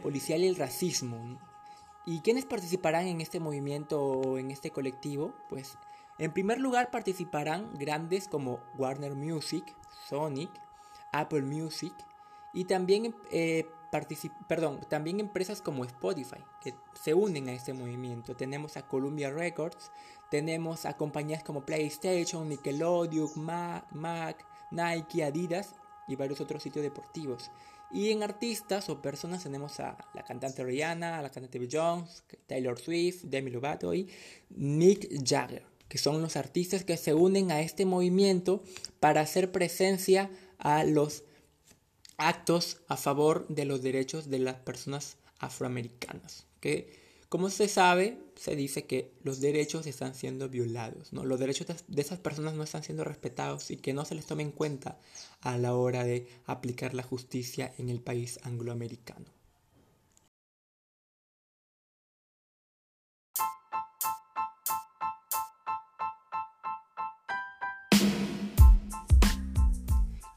policial 0.03 0.41
y 0.41 0.47
el 0.47 0.55
racismo. 0.55 1.39
¿Y 2.05 2.19
quiénes 2.19 2.45
participarán 2.45 3.07
en 3.07 3.21
este 3.21 3.39
movimiento 3.39 4.03
o 4.03 4.37
en 4.37 4.51
este 4.51 4.69
colectivo? 4.69 5.33
Pues 5.49 5.77
en 6.19 6.33
primer 6.33 6.59
lugar 6.59 6.91
participarán 6.91 7.73
grandes 7.73 8.27
como 8.27 8.59
Warner 8.77 9.15
Music, 9.15 9.63
Sonic, 10.07 10.51
Apple 11.11 11.43
Music 11.43 11.93
y 12.53 12.65
también 12.65 13.15
eh, 13.31 13.67
perdón, 14.47 14.81
también 14.89 15.19
empresas 15.19 15.61
como 15.61 15.85
Spotify 15.85 16.43
que 16.61 16.75
se 17.01 17.13
unen 17.13 17.47
a 17.47 17.53
este 17.53 17.73
movimiento. 17.73 18.35
Tenemos 18.35 18.77
a 18.77 18.87
Columbia 18.87 19.31
Records, 19.31 19.91
tenemos 20.29 20.85
a 20.85 20.97
compañías 20.97 21.43
como 21.43 21.65
PlayStation, 21.65 22.49
Nickelodeon, 22.49 23.29
Mac, 23.35 24.45
Nike, 24.71 25.23
Adidas 25.23 25.75
y 26.07 26.15
varios 26.15 26.41
otros 26.41 26.63
sitios 26.63 26.83
deportivos. 26.83 27.51
Y 27.91 28.09
en 28.09 28.23
artistas 28.23 28.89
o 28.89 29.01
personas 29.01 29.43
tenemos 29.43 29.79
a 29.79 29.97
la 30.13 30.23
cantante 30.23 30.63
Rihanna, 30.63 31.19
a 31.19 31.21
la 31.21 31.29
cantante 31.29 31.59
Bill 31.59 31.69
Jones, 31.71 32.23
Taylor 32.47 32.79
Swift, 32.79 33.23
Demi 33.23 33.51
Lovato 33.51 33.93
y 33.93 34.09
Mick 34.49 35.07
Jagger, 35.23 35.65
que 35.87 35.97
son 35.97 36.21
los 36.21 36.35
artistas 36.35 36.83
que 36.83 36.97
se 36.97 37.13
unen 37.13 37.51
a 37.51 37.61
este 37.61 37.85
movimiento 37.85 38.63
para 38.99 39.21
hacer 39.21 39.51
presencia 39.51 40.29
a 40.57 40.83
los 40.83 41.23
actos 42.17 42.81
a 42.87 42.97
favor 42.97 43.47
de 43.47 43.65
los 43.65 43.81
derechos 43.81 44.29
de 44.29 44.39
las 44.39 44.55
personas 44.55 45.17
afroamericanas. 45.39 46.47
Como 47.35 47.49
se 47.49 47.67
sabe, 47.67 48.17
se 48.37 48.55
dice 48.55 48.85
que 48.85 49.11
los 49.25 49.41
derechos 49.41 49.85
están 49.87 50.15
siendo 50.15 50.47
violados, 50.47 51.11
¿no? 51.11 51.25
los 51.25 51.37
derechos 51.37 51.67
de 51.85 52.01
esas 52.01 52.17
personas 52.17 52.53
no 52.53 52.63
están 52.63 52.81
siendo 52.81 53.03
respetados 53.03 53.71
y 53.71 53.75
que 53.75 53.91
no 53.91 54.05
se 54.05 54.15
les 54.15 54.25
tome 54.25 54.43
en 54.43 54.51
cuenta 54.51 54.99
a 55.41 55.57
la 55.57 55.75
hora 55.75 56.05
de 56.05 56.29
aplicar 56.45 56.93
la 56.93 57.03
justicia 57.03 57.73
en 57.77 57.89
el 57.89 57.99
país 57.99 58.39
angloamericano. 58.43 59.25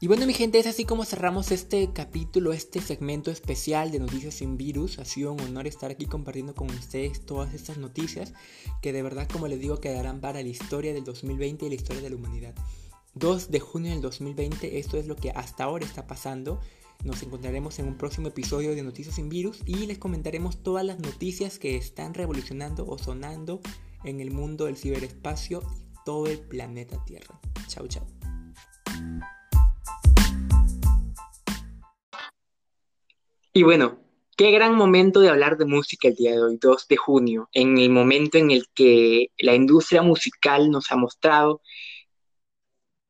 Y 0.01 0.07
bueno 0.07 0.25
mi 0.25 0.33
gente, 0.33 0.59
es 0.59 0.65
así 0.65 0.85
como 0.85 1.03
cerramos 1.03 1.51
este 1.51 1.91
capítulo, 1.91 2.53
este 2.53 2.79
segmento 2.79 3.31
especial 3.31 3.91
de 3.91 3.99
Noticias 3.99 4.35
sin 4.35 4.55
Virus. 4.55 4.97
Ha 4.97 5.03
sido 5.03 5.33
un 5.33 5.41
honor 5.41 5.67
estar 5.67 5.91
aquí 5.91 6.05
compartiendo 6.05 6.55
con 6.55 6.69
ustedes 6.69 7.25
todas 7.25 7.53
estas 7.53 7.77
noticias 7.77 8.33
que 8.81 8.93
de 8.93 9.03
verdad, 9.03 9.27
como 9.27 9.49
les 9.49 9.59
digo, 9.59 9.81
quedarán 9.81 10.21
para 10.21 10.41
la 10.41 10.47
historia 10.47 10.93
del 10.93 11.03
2020 11.03 11.65
y 11.65 11.69
la 11.69 11.75
historia 11.75 12.01
de 12.01 12.11
la 12.11 12.15
humanidad. 12.15 12.55
2 13.15 13.51
de 13.51 13.59
junio 13.59 13.91
del 13.91 14.01
2020, 14.01 14.79
esto 14.79 14.95
es 14.95 15.05
lo 15.05 15.17
que 15.17 15.31
hasta 15.31 15.65
ahora 15.65 15.85
está 15.85 16.07
pasando. 16.07 16.61
Nos 17.03 17.21
encontraremos 17.21 17.77
en 17.79 17.87
un 17.87 17.97
próximo 17.97 18.29
episodio 18.29 18.73
de 18.73 18.83
Noticias 18.83 19.15
sin 19.15 19.27
Virus 19.27 19.59
y 19.65 19.85
les 19.85 19.97
comentaremos 19.97 20.63
todas 20.63 20.85
las 20.85 20.99
noticias 20.99 21.59
que 21.59 21.75
están 21.75 22.13
revolucionando 22.13 22.87
o 22.87 22.97
sonando 22.97 23.59
en 24.05 24.21
el 24.21 24.31
mundo 24.31 24.63
del 24.63 24.77
ciberespacio 24.77 25.61
y 25.61 25.97
todo 26.05 26.27
el 26.27 26.39
planeta 26.39 27.03
Tierra. 27.03 27.37
Chao, 27.67 27.85
chao. 27.87 28.18
Y 33.53 33.63
bueno, 33.63 33.99
qué 34.37 34.51
gran 34.51 34.75
momento 34.75 35.19
de 35.19 35.29
hablar 35.29 35.57
de 35.57 35.65
música 35.65 36.07
el 36.07 36.15
día 36.15 36.31
de 36.31 36.41
hoy, 36.41 36.57
2 36.61 36.87
de 36.87 36.97
junio, 36.97 37.49
en 37.51 37.77
el 37.79 37.89
momento 37.89 38.37
en 38.37 38.51
el 38.51 38.67
que 38.73 39.31
la 39.39 39.55
industria 39.55 40.01
musical 40.03 40.69
nos 40.69 40.91
ha 40.91 40.95
mostrado, 40.95 41.61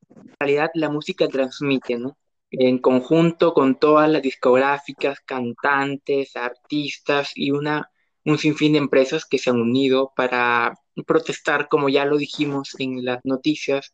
en 0.10 0.34
realidad 0.40 0.70
la 0.76 0.90
música 0.90 1.28
transmite, 1.28 1.98
¿no? 1.98 2.18
En 2.52 2.80
conjunto 2.80 3.54
con 3.54 3.78
todas 3.78 4.10
las 4.10 4.22
discográficas, 4.22 5.20
cantantes, 5.26 6.36
artistas 6.36 7.32
y 7.36 7.52
una, 7.52 7.92
un 8.26 8.38
sinfín 8.38 8.74
de 8.74 8.80
empresas 8.80 9.26
que 9.26 9.38
se 9.40 9.50
han 9.50 9.62
unido 9.62 10.14
para 10.16 10.74
protestar, 11.06 11.68
como 11.68 11.90
ya 11.90 12.06
lo 12.06 12.18
dijimos 12.18 12.76
en 12.80 13.04
las 13.06 13.20
noticias, 13.26 13.94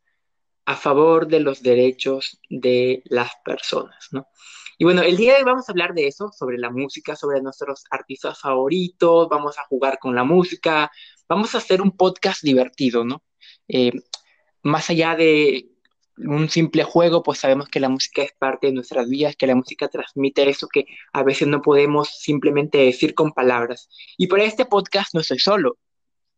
a 0.66 0.76
favor 0.76 1.28
de 1.28 1.40
los 1.40 1.62
derechos 1.64 2.40
de 2.50 3.02
las 3.06 3.32
personas, 3.44 4.10
¿no? 4.12 4.28
Y 4.78 4.84
bueno, 4.84 5.02
el 5.02 5.18
día 5.18 5.34
de 5.34 5.40
hoy 5.40 5.44
vamos 5.46 5.68
a 5.68 5.72
hablar 5.72 5.94
de 5.94 6.08
eso, 6.08 6.32
sobre 6.32 6.58
la 6.58 6.70
música, 6.70 7.16
sobre 7.16 7.42
nuestros 7.42 7.84
artistas 7.90 8.40
favoritos, 8.40 9.30
vamos 9.30 9.58
a 9.58 9.66
jugar 9.66 10.00
con 10.00 10.16
la 10.16 10.24
música, 10.24 10.92
vamos 11.30 11.56
a 11.56 11.60
hacer 11.60 11.82
un 11.82 11.92
podcast 11.92 12.42
divertido, 12.44 13.06
¿no? 13.06 13.24
Eh, 13.68 13.92
más 14.64 14.90
allá 14.90 15.16
de 15.16 15.70
un 16.18 16.50
simple 16.50 16.84
juego, 16.84 17.24
pues 17.24 17.40
sabemos 17.40 17.68
que 17.68 17.80
la 17.80 17.90
música 17.90 18.24
es 18.24 18.32
parte 18.38 18.68
de 18.68 18.74
nuestras 18.74 19.10
vidas, 19.10 19.36
que 19.36 19.48
la 19.48 19.56
música 19.56 19.88
transmite 19.90 20.50
eso 20.50 20.68
que 20.68 20.86
a 21.14 21.24
veces 21.24 21.48
no 21.48 21.62
podemos 21.62 22.10
simplemente 22.10 22.78
decir 22.80 23.14
con 23.14 23.32
palabras. 23.32 23.90
Y 24.18 24.28
para 24.28 24.44
este 24.44 24.66
podcast 24.66 25.14
no 25.14 25.22
estoy 25.22 25.40
solo, 25.40 25.78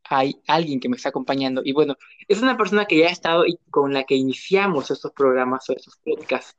hay 0.10 0.42
alguien 0.48 0.80
que 0.80 0.90
me 0.90 0.98
está 0.98 1.10
acompañando. 1.10 1.62
Y 1.64 1.74
bueno, 1.74 1.96
es 2.28 2.42
una 2.42 2.58
persona 2.58 2.86
que 2.86 2.98
ya 2.98 3.08
ha 3.08 3.12
estado 3.12 3.46
y 3.46 3.58
con 3.70 3.94
la 3.94 4.04
que 4.04 4.16
iniciamos 4.16 4.92
estos 4.92 5.12
programas 5.12 5.70
o 5.70 5.74
estos 5.74 5.98
podcasts. 6.04 6.56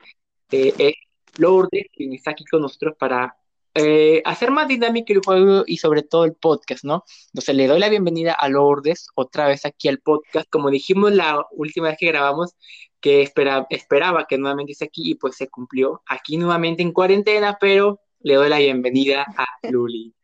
Eh, 0.51 0.75
es 0.79 0.95
Lourdes, 1.37 1.87
quien 1.95 2.13
está 2.13 2.33
aquí 2.33 2.45
con 2.45 2.63
nosotros 2.63 2.95
para 2.99 3.37
eh, 3.75 4.23
hacer 4.25 4.51
más 4.51 4.67
dinámico 4.67 5.13
el 5.13 5.21
juego 5.25 5.63
y 5.67 5.77
sobre 5.77 6.03
todo 6.03 6.25
el 6.25 6.35
podcast, 6.35 6.85
¿no? 6.85 7.05
Entonces 7.29 7.55
le 7.55 7.67
doy 7.67 7.79
la 7.79 7.89
bienvenida 7.89 8.33
a 8.33 8.49
Lourdes 8.49 9.09
otra 9.15 9.47
vez 9.47 9.65
aquí 9.65 9.89
al 9.89 10.01
podcast. 10.01 10.49
Como 10.51 10.71
dijimos 10.71 11.13
la 11.13 11.47
última 11.53 11.89
vez 11.89 11.97
que 11.99 12.07
grabamos, 12.07 12.57
que 13.01 13.23
esperaba 13.23 14.27
que 14.27 14.39
nuevamente 14.39 14.73
esté 14.73 14.87
aquí 14.87 15.11
y 15.11 15.15
pues 15.15 15.37
se 15.37 15.49
cumplió. 15.49 16.03
Aquí 16.07 16.37
nuevamente 16.37 16.83
en 16.83 16.93
cuarentena, 16.93 17.57
pero 17.61 18.01
le 18.21 18.35
doy 18.35 18.49
la 18.49 18.59
bienvenida 18.59 19.27
a 19.37 19.47
Luli. 19.71 20.15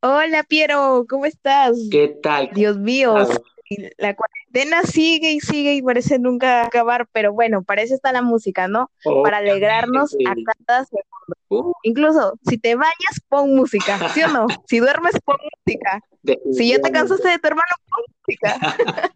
Hola 0.00 0.44
Piero, 0.44 1.06
¿cómo 1.08 1.26
estás? 1.26 1.76
¿Qué 1.90 2.08
tal? 2.08 2.50
Dios 2.52 2.76
mío, 2.76 3.14
la 3.98 4.14
cuarentena 4.14 4.41
sigue 4.84 5.32
y 5.32 5.40
sigue 5.40 5.74
y 5.74 5.82
parece 5.82 6.18
nunca 6.18 6.66
acabar, 6.66 7.06
pero 7.12 7.32
bueno, 7.32 7.62
para 7.62 7.82
eso 7.82 7.94
está 7.94 8.12
la 8.12 8.22
música, 8.22 8.68
¿no? 8.68 8.90
para 9.22 9.38
alegrarnos 9.38 10.14
a 10.26 10.34
cada 10.66 10.84
segundo. 10.84 11.06
Uh. 11.48 11.72
Incluso 11.82 12.34
si 12.48 12.58
te 12.58 12.74
bañas, 12.74 13.20
pon 13.28 13.54
música, 13.54 14.08
¿sí 14.10 14.22
o 14.22 14.28
no? 14.28 14.46
Si 14.66 14.78
duermes, 14.78 15.14
pon 15.24 15.36
música. 15.66 16.00
Si 16.52 16.68
ya 16.68 16.80
te 16.80 16.90
cansaste 16.90 17.28
de 17.28 17.38
tu 17.38 17.48
hermano, 17.48 17.74
pon 17.90 18.04
música. 18.20 19.12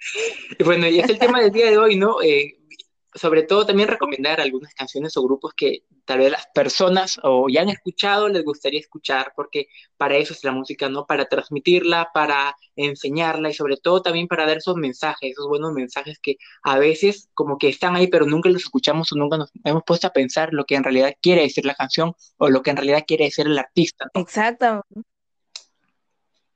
bueno, 0.64 0.86
y 0.86 1.00
es 1.00 1.08
el 1.08 1.18
tema 1.18 1.40
del 1.40 1.52
día 1.52 1.70
de 1.70 1.78
hoy, 1.78 1.96
¿no? 1.96 2.22
Eh, 2.22 2.59
sobre 3.14 3.42
todo 3.42 3.66
también 3.66 3.88
recomendar 3.88 4.40
algunas 4.40 4.72
canciones 4.74 5.16
o 5.16 5.22
grupos 5.22 5.52
que 5.54 5.84
tal 6.04 6.18
vez 6.18 6.30
las 6.30 6.46
personas 6.54 7.18
o 7.22 7.48
ya 7.48 7.62
han 7.62 7.68
escuchado 7.68 8.28
les 8.28 8.44
gustaría 8.44 8.80
escuchar, 8.80 9.32
porque 9.34 9.66
para 9.96 10.16
eso 10.16 10.32
es 10.32 10.44
la 10.44 10.52
música, 10.52 10.88
¿no? 10.88 11.06
Para 11.06 11.26
transmitirla, 11.26 12.10
para 12.14 12.56
enseñarla 12.76 13.50
y 13.50 13.54
sobre 13.54 13.76
todo 13.76 14.02
también 14.02 14.28
para 14.28 14.46
dar 14.46 14.58
esos 14.58 14.76
mensajes, 14.76 15.32
esos 15.32 15.48
buenos 15.48 15.72
mensajes 15.72 16.18
que 16.22 16.36
a 16.62 16.78
veces 16.78 17.28
como 17.34 17.58
que 17.58 17.68
están 17.68 17.96
ahí 17.96 18.06
pero 18.06 18.26
nunca 18.26 18.48
los 18.48 18.62
escuchamos 18.62 19.12
o 19.12 19.16
nunca 19.16 19.36
nos 19.36 19.50
hemos 19.64 19.82
puesto 19.84 20.06
a 20.06 20.12
pensar 20.12 20.52
lo 20.52 20.64
que 20.64 20.76
en 20.76 20.84
realidad 20.84 21.14
quiere 21.20 21.42
decir 21.42 21.64
la 21.64 21.74
canción 21.74 22.14
o 22.38 22.48
lo 22.48 22.62
que 22.62 22.70
en 22.70 22.76
realidad 22.76 23.04
quiere 23.06 23.24
decir 23.24 23.46
el 23.46 23.58
artista. 23.58 24.10
Exacto. 24.14 24.84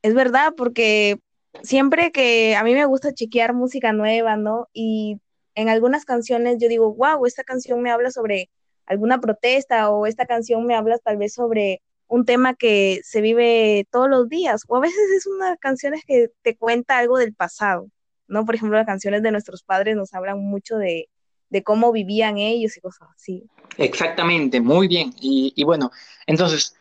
Es 0.03 0.15
verdad, 0.15 0.53
porque 0.57 1.19
siempre 1.63 2.13
que 2.13 2.57
a 2.57 2.63
mí 2.63 2.75
me 2.75 2.85
gusta 2.85 3.15
chequear 3.15 3.55
música 3.55 3.93
nueva, 3.93 4.37
¿no? 4.37 4.69
Y 4.73 5.19
en 5.55 5.69
algunas 5.69 6.05
canciones 6.05 6.59
yo 6.61 6.69
digo, 6.69 6.95
wow, 6.95 7.27
esta 7.27 7.45
canción 7.45 7.83
me 7.83 7.91
habla 7.91 8.11
sobre 8.11 8.51
alguna 8.87 9.21
protesta 9.21 9.91
o 9.91 10.07
esta 10.07 10.27
canción 10.27 10.67
me 10.67 10.75
habla 10.75 10.99
tal 10.99 11.17
vez 11.17 11.35
sobre 11.35 11.83
un 12.07 12.25
tema 12.25 12.55
que 12.55 13.01
se 13.03 13.21
vive 13.21 13.87
todos 13.91 14.09
los 14.09 14.29
días 14.29 14.63
o 14.69 14.77
a 14.77 14.81
veces 14.81 14.99
es 15.17 15.27
una 15.27 15.57
canción 15.57 15.95
que 16.07 16.31
te 16.43 16.57
cuenta 16.57 16.99
algo 16.99 17.19
del 17.19 17.35
pasado, 17.35 17.89
¿no? 18.29 18.45
Por 18.45 18.55
ejemplo, 18.55 18.77
las 18.77 18.87
canciones 18.87 19.23
de 19.23 19.33
nuestros 19.33 19.63
padres 19.63 19.97
nos 19.97 20.13
hablan 20.13 20.39
mucho 20.39 20.77
de, 20.77 21.09
cómo 21.65 21.93
vivían 21.93 22.37
ellos 22.37 22.77
y 22.77 22.81
cosas 22.81 23.09
así. 23.15 23.45
Exactamente, 23.77 24.61
muy 24.61 24.89
bien. 24.89 25.15
Y, 25.21 25.53
y 25.55 25.63
bueno, 25.63 25.93
entonces, 26.27 26.75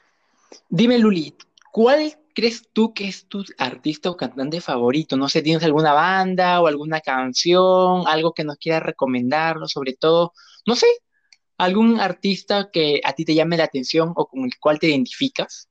dime 0.67 0.97
Luli, 0.97 1.35
¿cuál 1.71 2.17
crees 2.33 2.69
tú 2.73 2.93
que 2.93 3.07
es 3.07 3.27
tu 3.27 3.43
artista 3.57 4.09
o 4.09 4.17
cantante 4.17 4.61
favorito? 4.61 5.17
No 5.17 5.29
sé, 5.29 5.41
¿tienes 5.41 5.63
alguna 5.63 5.93
banda 5.93 6.61
o 6.61 6.67
alguna 6.67 7.01
canción, 7.01 8.03
algo 8.07 8.33
que 8.33 8.43
nos 8.43 8.57
quieras 8.57 8.83
recomendarlo, 8.83 9.67
sobre 9.67 9.93
todo, 9.93 10.33
no 10.65 10.75
sé, 10.75 10.87
algún 11.57 11.99
artista 11.99 12.69
que 12.71 13.01
a 13.03 13.13
ti 13.13 13.25
te 13.25 13.35
llame 13.35 13.57
la 13.57 13.65
atención 13.65 14.13
o 14.15 14.27
con 14.27 14.45
el 14.45 14.57
cual 14.59 14.79
te 14.79 14.87
identificas? 14.87 15.69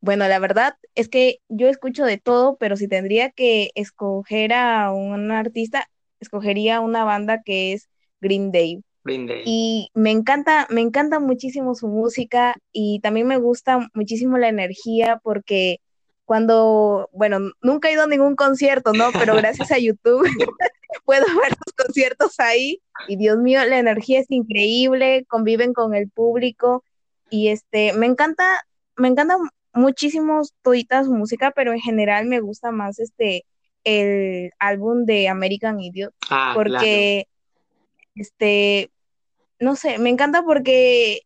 Bueno, 0.00 0.28
la 0.28 0.38
verdad 0.38 0.76
es 0.94 1.08
que 1.08 1.40
yo 1.48 1.68
escucho 1.68 2.04
de 2.04 2.18
todo, 2.18 2.56
pero 2.56 2.76
si 2.76 2.88
tendría 2.88 3.30
que 3.30 3.70
escoger 3.74 4.52
a 4.52 4.92
un 4.92 5.30
artista, 5.32 5.90
escogería 6.20 6.80
una 6.80 7.04
banda 7.04 7.42
que 7.42 7.72
es 7.72 7.88
Green 8.20 8.52
Day. 8.52 8.84
Y 9.44 9.90
me 9.94 10.10
encanta, 10.10 10.66
me 10.70 10.80
encanta 10.80 11.20
muchísimo 11.20 11.74
su 11.74 11.88
música 11.88 12.54
y 12.72 13.00
también 13.00 13.26
me 13.26 13.38
gusta 13.38 13.88
muchísimo 13.94 14.38
la 14.38 14.48
energía 14.48 15.20
porque 15.22 15.80
cuando, 16.24 17.08
bueno, 17.12 17.38
nunca 17.62 17.88
he 17.88 17.94
ido 17.94 18.02
a 18.02 18.06
ningún 18.06 18.36
concierto, 18.36 18.92
¿no? 18.92 19.10
Pero 19.12 19.34
gracias 19.34 19.72
a 19.72 19.78
YouTube 19.78 20.22
puedo 21.04 21.24
ver 21.24 21.54
sus 21.64 21.72
conciertos 21.74 22.38
ahí 22.38 22.80
y 23.06 23.16
Dios 23.16 23.38
mío, 23.38 23.64
la 23.64 23.78
energía 23.78 24.20
es 24.20 24.30
increíble, 24.30 25.24
conviven 25.28 25.72
con 25.72 25.94
el 25.94 26.10
público 26.10 26.84
y 27.30 27.48
este, 27.48 27.92
me 27.92 28.06
encanta, 28.06 28.62
me 28.96 29.08
encanta 29.08 29.36
muchísimo 29.72 30.42
todita 30.62 31.04
su 31.04 31.14
música, 31.14 31.52
pero 31.54 31.72
en 31.72 31.80
general 31.80 32.26
me 32.26 32.40
gusta 32.40 32.72
más 32.72 32.98
este, 32.98 33.44
el 33.84 34.50
álbum 34.58 35.04
de 35.04 35.28
American 35.28 35.80
Idiot, 35.80 36.14
ah, 36.30 36.52
porque 36.54 37.26
este, 38.18 38.90
no 39.58 39.76
sé, 39.76 39.98
me 39.98 40.10
encanta 40.10 40.42
porque 40.42 41.22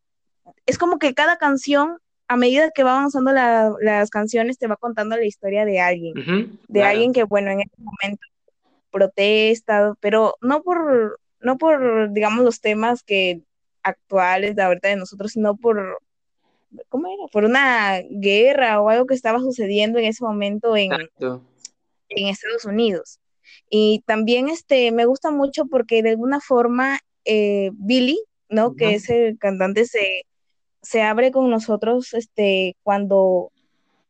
es 0.66 0.78
como 0.78 0.98
que 0.98 1.14
cada 1.14 1.38
canción, 1.38 1.98
a 2.28 2.37
medida 2.37 2.70
que 2.70 2.83
va 2.83 2.92
avanzando 2.92 3.33
las 3.33 4.11
canciones, 4.11 4.59
te 4.59 4.66
va 4.66 4.76
contando 4.76 5.16
la 5.16 5.24
historia 5.24 5.64
de 5.64 5.81
alguien, 5.81 6.59
de 6.68 6.83
alguien 6.83 7.12
que, 7.12 7.24
bueno, 7.24 7.50
en 7.50 7.61
ese 7.61 7.76
momento 7.78 8.26
protesta, 8.90 9.94
pero 10.00 10.37
no 10.40 10.62
por, 10.62 11.18
no 11.40 11.59
por, 11.59 12.12
digamos, 12.12 12.44
los 12.44 12.61
temas 12.61 13.02
que 13.02 13.42
actuales 13.83 14.55
de 14.55 14.62
ahorita 14.62 14.88
de 14.88 14.96
nosotros, 14.96 15.33
sino 15.33 15.57
por, 15.57 15.98
¿cómo 16.88 17.09
era? 17.09 17.26
Por 17.33 17.44
una 17.44 18.00
guerra 18.11 18.81
o 18.81 18.88
algo 18.88 19.07
que 19.07 19.14
estaba 19.14 19.40
sucediendo 19.40 19.98
en 19.98 20.07
ese 20.07 20.24
momento 20.24 20.76
en, 20.76 20.92
en 20.92 22.26
Estados 22.28 22.64
Unidos. 22.64 23.18
Y 23.71 24.03
también 24.07 24.49
este, 24.49 24.93
me 24.93 25.07
gusta 25.07 25.31
mucho 25.31 25.67
porque 25.67 26.03
de 26.03 26.11
alguna 26.11 26.41
forma 26.41 26.99
eh, 27.25 27.71
Billy, 27.75 28.23
¿no? 28.49 28.75
Que 28.75 28.95
es 28.95 29.09
el 29.09 29.38
cantante, 29.38 29.87
se, 29.87 30.27
se 30.83 31.03
abre 31.03 31.31
con 31.31 31.49
nosotros 31.51 32.12
este, 32.15 32.77
cuando, 32.83 33.51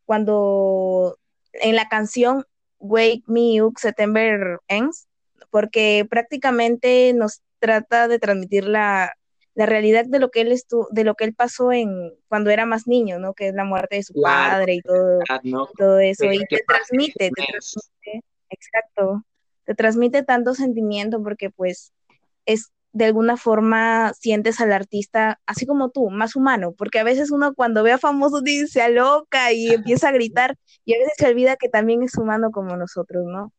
cuando 0.04 1.16
en 1.52 1.76
la 1.76 1.88
canción 1.88 2.44
Wake 2.78 3.22
Me 3.26 3.62
Up 3.62 3.78
September 3.78 4.58
Ends, 4.68 5.06
porque 5.50 6.06
prácticamente 6.08 7.12
nos 7.14 7.42
trata 7.58 8.08
de 8.08 8.18
transmitir 8.18 8.64
la, 8.64 9.14
realidad 9.54 10.06
de 10.06 10.18
lo 10.18 10.30
que 10.30 10.40
él 10.40 10.50
estu 10.50 10.88
de 10.90 11.04
lo 11.04 11.14
que 11.14 11.24
él 11.24 11.34
pasó 11.34 11.72
en 11.72 12.14
cuando 12.26 12.48
era 12.48 12.64
más 12.64 12.86
niño, 12.86 13.18
¿no? 13.18 13.34
Que 13.34 13.48
es 13.48 13.54
la 13.54 13.64
muerte 13.64 13.96
de 13.96 14.02
su 14.02 14.14
padre 14.20 14.76
y 14.76 14.80
todo, 14.80 15.20
todo 15.76 15.98
eso. 15.98 16.24
Y 16.24 16.38
te 16.46 16.64
transmite, 16.66 17.30
te 17.30 17.30
transmite, 17.30 18.24
exacto, 18.48 19.22
te 19.64 19.74
transmite 19.74 20.22
tanto 20.22 20.54
sentimiento 20.54 21.22
porque 21.22 21.50
pues 21.50 21.92
es 22.46 22.72
de 22.92 23.06
alguna 23.06 23.36
forma 23.36 24.12
sientes 24.14 24.60
al 24.60 24.72
artista, 24.72 25.40
así 25.46 25.66
como 25.66 25.90
tú, 25.90 26.10
más 26.10 26.36
humano, 26.36 26.74
porque 26.76 26.98
a 26.98 27.04
veces 27.04 27.30
uno 27.30 27.54
cuando 27.54 27.82
ve 27.82 27.92
a 27.92 27.98
famosos 27.98 28.44
dice, 28.44 28.66
se 28.66 28.82
aloca 28.82 29.52
y 29.52 29.68
empieza 29.68 30.08
a 30.08 30.12
gritar, 30.12 30.56
y 30.84 30.94
a 30.94 30.98
veces 30.98 31.14
se 31.16 31.26
olvida 31.26 31.56
que 31.56 31.68
también 31.68 32.02
es 32.02 32.16
humano 32.16 32.50
como 32.50 32.76
nosotros, 32.76 33.24
¿no? 33.24 33.52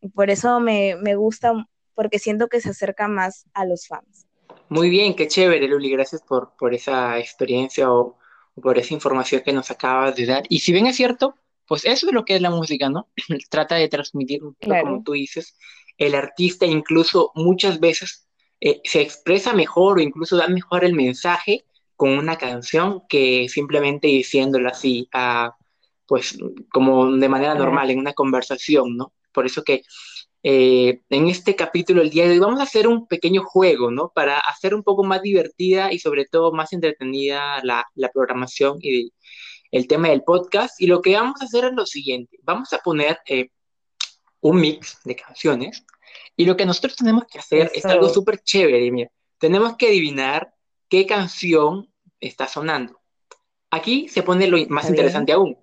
Y 0.00 0.08
por 0.08 0.30
eso 0.30 0.58
me, 0.60 0.96
gusta, 1.14 1.52
porque 1.94 2.18
siento 2.18 2.48
que 2.48 2.60
se 2.60 2.70
acerca 2.70 3.06
más 3.06 3.46
a 3.54 3.64
los 3.64 3.86
fans. 3.86 4.26
Muy 4.68 4.90
bien, 4.90 5.14
qué 5.14 5.28
chévere, 5.28 5.68
Luli, 5.68 5.90
gracias 5.90 6.22
por, 6.22 6.56
por 6.56 6.74
esa 6.74 7.18
experiencia 7.18 7.92
o, 7.92 8.18
por 8.60 8.78
esa 8.78 8.92
información 8.92 9.42
que 9.44 9.52
nos 9.52 9.70
acabas 9.70 10.16
de 10.16 10.26
dar. 10.26 10.42
Y 10.48 10.60
si 10.60 10.72
bien 10.72 10.86
es 10.86 10.96
cierto, 10.96 11.36
pues 11.68 11.84
eso 11.84 12.08
es 12.08 12.12
lo 12.12 12.24
que 12.24 12.36
es 12.36 12.42
la 12.42 12.50
música, 12.50 12.88
¿no? 12.88 13.08
Trata 13.50 13.76
de 13.76 13.88
transmitir, 13.88 14.40
como 14.60 15.02
tú 15.04 15.12
dices, 15.12 15.56
el 15.98 16.14
artista 16.14 16.66
incluso 16.66 17.30
muchas 17.34 17.78
veces 17.78 18.28
eh, 18.60 18.80
se 18.84 19.02
expresa 19.02 19.52
mejor 19.52 19.98
o 19.98 20.00
incluso 20.00 20.36
da 20.36 20.48
mejor 20.48 20.84
el 20.84 20.94
mensaje 20.94 21.64
con 21.94 22.10
una 22.10 22.36
canción 22.36 23.02
que 23.08 23.48
simplemente 23.48 24.08
diciéndolo 24.08 24.68
así, 24.68 25.08
pues 26.06 26.38
como 26.72 27.12
de 27.16 27.28
manera 27.28 27.54
normal, 27.54 27.90
en 27.90 27.98
una 27.98 28.14
conversación, 28.14 28.96
¿no? 28.96 29.12
Por 29.32 29.46
eso 29.46 29.62
que 29.62 29.82
eh, 30.42 31.02
en 31.10 31.28
este 31.28 31.56
capítulo 31.56 32.00
el 32.00 32.10
día 32.10 32.24
de 32.24 32.30
hoy 32.32 32.38
vamos 32.38 32.60
a 32.60 32.62
hacer 32.62 32.86
un 32.86 33.08
pequeño 33.08 33.42
juego, 33.42 33.90
¿no? 33.90 34.12
Para 34.14 34.38
hacer 34.38 34.74
un 34.74 34.84
poco 34.84 35.02
más 35.04 35.22
divertida 35.22 35.92
y 35.92 35.98
sobre 35.98 36.26
todo 36.26 36.52
más 36.52 36.72
entretenida 36.72 37.60
la, 37.64 37.84
programación 38.14 38.78
y 38.80 39.12
el 39.70 39.86
tema 39.86 40.08
del 40.08 40.22
podcast. 40.22 40.80
Y 40.80 40.86
lo 40.86 41.02
que 41.02 41.14
vamos 41.14 41.40
a 41.40 41.44
hacer 41.44 41.64
es 41.66 41.72
lo 41.72 41.86
siguiente, 41.86 42.38
vamos 42.42 42.72
a 42.72 42.78
poner 42.78 43.18
eh, 43.26 43.50
un 44.40 44.60
mix 44.60 44.98
de 45.04 45.16
canciones 45.16 45.84
y 46.36 46.44
lo 46.44 46.56
que 46.56 46.66
nosotros 46.66 46.96
tenemos 46.96 47.24
que 47.30 47.38
hacer 47.38 47.70
es 47.74 47.84
algo 47.84 48.08
súper 48.08 48.40
chévere, 48.40 48.90
mira. 48.90 49.10
Tenemos 49.38 49.76
que 49.76 49.88
adivinar 49.88 50.54
qué 50.88 51.06
canción 51.06 51.92
está 52.20 52.46
sonando. 52.46 53.00
Aquí 53.70 54.08
se 54.08 54.22
pone 54.22 54.46
lo 54.46 54.58
más 54.68 54.88
interesante 54.88 55.32
aún. 55.32 55.58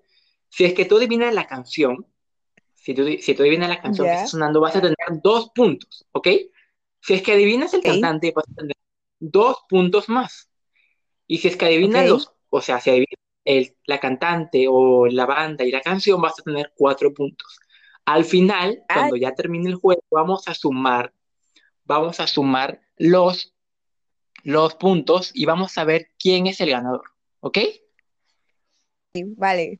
Si 0.50 0.66
es 0.66 0.74
que 0.74 0.86
tú 0.86 0.98
adivinas 0.98 1.34
la 1.34 1.48
canción, 1.48 2.06
Si 2.74 2.94
tú, 2.94 3.06
si 3.20 3.34
tú 3.34 3.42
adivinas 3.42 3.70
la 3.70 3.82
canción 3.82 4.06
que 4.06 4.14
está 4.14 4.28
sonando, 4.28 4.62
vas 4.62 4.76
a 4.76 4.82
tener 4.82 4.96
dos 5.24 5.50
puntos, 5.56 6.06
¿ok? 6.12 6.28
Si 7.02 7.14
es 7.14 7.22
que 7.22 7.32
adivinas 7.32 7.74
el 7.74 7.82
cantante, 7.82 8.32
vas 8.36 8.46
a 8.52 8.54
tener 8.54 8.76
dos 9.20 9.58
puntos 9.68 10.08
más. 10.08 10.50
Y 11.26 11.40
si 11.40 11.48
es 11.48 11.58
que 11.58 11.66
adivinas 11.66 12.08
los, 12.08 12.32
o 12.50 12.62
sea, 12.62 12.80
si 12.80 12.92
adivinas 12.92 13.25
el, 13.46 13.78
la 13.86 14.00
cantante 14.00 14.66
o 14.68 15.06
la 15.08 15.26
banda 15.26 15.64
y 15.64 15.72
la 15.72 15.82
canción, 15.82 16.22
vas 16.22 16.40
a 16.40 16.44
tener 16.44 16.74
cuatro 16.76 17.14
puntos. 17.14 17.60
Al 18.04 18.26
final, 18.26 18.84
cuando 18.92 19.16
ya 19.16 19.34
termine 19.34 19.70
el 19.70 19.76
juego, 19.76 20.02
vamos 20.12 20.48
a 20.48 20.54
sumar, 20.54 21.14
vamos 21.86 22.20
a 22.20 22.28
sumar 22.28 22.82
los, 22.98 23.54
los 24.44 24.76
puntos 24.76 25.32
y 25.34 25.46
vamos 25.46 25.78
a 25.78 25.86
ver 25.86 26.10
quién 26.20 26.48
es 26.48 26.60
el 26.60 26.72
ganador, 26.72 27.12
¿ok? 27.40 27.60
Sí, 29.14 29.24
vale. 29.38 29.80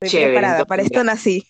Estoy 0.00 0.24
preparada, 0.24 0.64
para 0.64 0.82
esto 0.82 1.04
nací. 1.04 1.44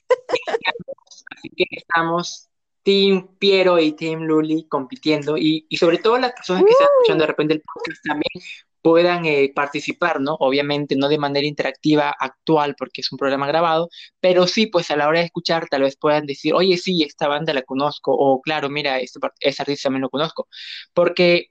Así 1.31 1.49
que 1.57 1.65
estamos 1.71 2.49
Team 2.83 3.29
Piero 3.39 3.79
y 3.79 3.93
Team 3.93 4.23
Luli 4.23 4.67
compitiendo 4.69 5.37
y, 5.37 5.67
sobre 5.77 5.99
todo 5.99 6.19
las 6.19 6.33
personas 6.33 6.65
que 6.65 6.71
están 6.71 6.89
escuchando 6.99 7.23
de 7.23 7.27
repente 7.27 7.55
el 7.55 7.63
podcast 7.63 8.03
también 8.05 8.45
puedan 8.85 9.25
eh, 9.25 9.51
participar, 9.55 10.21
¿no? 10.21 10.35
Obviamente 10.41 10.95
no 10.95 11.09
de 11.09 11.17
manera 11.17 11.47
interactiva 11.47 12.15
actual 12.21 12.75
porque 12.79 13.01
es 13.01 13.11
un 13.13 13.17
programa 13.17 13.47
grabado, 13.47 13.89
pero 14.21 14.47
sí, 14.47 14.67
pues 14.67 14.91
a 14.91 14.97
la 14.97 15.09
hora 15.09 15.21
de 15.21 15.25
escuchar 15.25 15.69
tal 15.71 15.83
vez 15.83 15.97
puedan 15.97 16.27
decir, 16.27 16.53
oye, 16.53 16.77
sí, 16.77 17.03
esta 17.03 17.27
banda 17.27 17.55
la 17.55 17.63
conozco, 17.63 18.13
o 18.13 18.43
claro, 18.43 18.69
mira, 18.69 19.01
este, 19.01 19.21
ese 19.41 19.63
artista 19.63 19.85
también 19.85 20.03
lo 20.03 20.11
conozco, 20.11 20.49
porque 20.93 21.47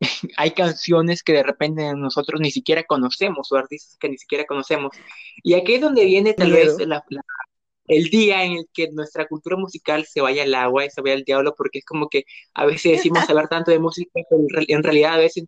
hay 0.36 0.50
canciones 0.50 1.22
que 1.22 1.32
de 1.32 1.42
repente 1.42 1.90
nosotros 1.96 2.38
ni 2.42 2.50
siquiera 2.50 2.84
conocemos, 2.84 3.50
o 3.50 3.56
artistas 3.56 3.96
que 3.98 4.10
ni 4.10 4.18
siquiera 4.18 4.44
conocemos, 4.44 4.94
y 5.42 5.54
aquí 5.54 5.76
es 5.76 5.80
donde 5.80 6.04
viene 6.04 6.34
tal 6.34 6.52
vez 6.52 6.76
el 7.86 8.10
día 8.10 8.44
en 8.44 8.52
el 8.52 8.68
que 8.74 8.90
nuestra 8.92 9.26
cultura 9.26 9.56
musical 9.56 10.04
se 10.04 10.20
vaya 10.20 10.42
al 10.42 10.54
agua 10.54 10.84
y 10.84 10.90
se 10.90 11.00
vaya 11.00 11.14
al 11.14 11.24
diablo, 11.24 11.54
porque 11.56 11.78
es 11.78 11.84
como 11.86 12.08
que 12.10 12.24
a 12.52 12.66
veces 12.66 12.92
decimos 12.92 13.28
hablar 13.28 13.48
tanto 13.48 13.70
de 13.70 13.78
música, 13.78 14.10
pero 14.28 14.42
en 14.68 14.82
realidad 14.82 15.14
a 15.14 15.18
veces 15.18 15.44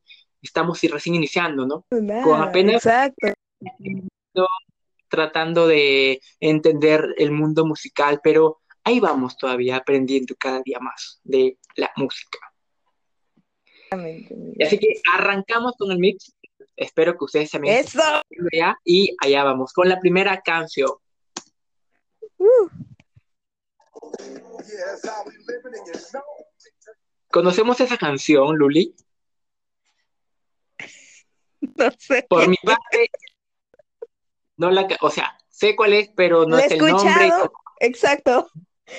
estamos 0.47 0.81
recién 0.83 1.15
iniciando, 1.15 1.67
¿no? 1.67 1.85
Con 1.89 2.41
apenas 2.41 2.87
exacto. 2.87 3.35
tratando 5.09 5.67
de 5.67 6.21
entender 6.41 7.15
el 7.19 7.31
mundo 7.31 7.67
musical, 7.67 8.21
pero 8.23 8.61
ahí 8.85 9.01
vamos 9.01 9.37
todavía 9.37 9.77
aprendiendo 9.77 10.35
cada 10.39 10.63
día 10.63 10.79
más 10.81 11.21
de 11.25 11.59
la 11.77 11.91
música. 11.97 12.39
Así 14.65 14.79
que 14.79 15.01
arrancamos 15.13 15.75
con 15.79 15.91
el 15.93 15.99
mix. 15.99 16.35
Espero 16.77 17.17
que 17.17 17.25
ustedes 17.25 17.51
también. 17.51 17.77
¡Eso! 17.77 18.01
Y 18.85 19.17
allá 19.23 19.45
vamos 19.45 19.73
con 19.73 19.89
la 19.89 19.99
primera 19.99 20.41
canción. 20.43 20.91
Uh. 22.39 22.69
¿Conocemos 27.31 27.81
esa 27.81 27.97
canción, 27.97 28.57
Luli? 28.57 28.95
No 31.79 31.91
sé. 31.99 32.27
Por 32.29 32.49
mi 32.49 32.57
parte, 32.57 33.11
no 34.57 34.71
la, 34.71 34.89
o 35.01 35.11
sea, 35.11 35.37
sé 35.49 35.77
cuál 35.77 35.93
es, 35.93 36.09
pero 36.17 36.47
no 36.47 36.59
es 36.59 36.73
el 36.73 36.79
nombre. 36.79 37.31
Exacto. 37.81 38.51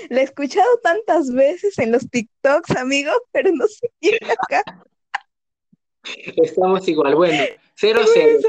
La 0.10 0.22
he 0.22 0.24
escuchado 0.24 0.68
tantas 0.84 1.32
veces 1.32 1.78
en 1.80 1.92
los 1.92 2.10
TikToks, 2.10 2.76
amigos, 2.76 3.18
pero 3.32 3.52
no 3.54 3.68
sé 3.68 3.90
quién 4.00 4.20
acá. 4.24 4.64
Estamos 6.44 6.88
igual. 6.88 7.16
Bueno, 7.16 7.44
cero 7.76 8.02
cero. 8.14 8.40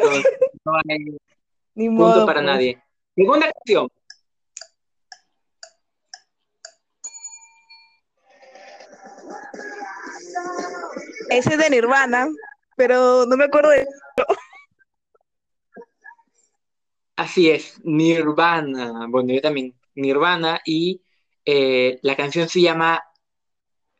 No 0.65 0.73
hay 0.89 1.17
Ni 1.75 1.89
punto 1.89 2.27
para 2.27 2.41
pues. 2.41 2.47
nadie. 2.47 2.83
Segunda 3.15 3.53
canción. 3.53 3.89
Ese 11.31 11.51
es 11.51 11.59
de 11.59 11.71
Nirvana, 11.71 12.29
pero 12.79 13.27
no 13.27 13.37
me 13.37 13.45
acuerdo 13.45 13.71
de 13.71 13.87
Así 17.17 17.51
es, 17.51 17.81
Nirvana. 17.85 19.07
Bueno, 19.09 19.35
yo 19.35 19.41
también. 19.43 19.75
Nirvana 19.97 20.61
y 20.65 21.03
eh, 21.45 21.99
la 22.03 22.15
canción 22.15 22.49
se 22.49 22.61
llama 22.61 23.03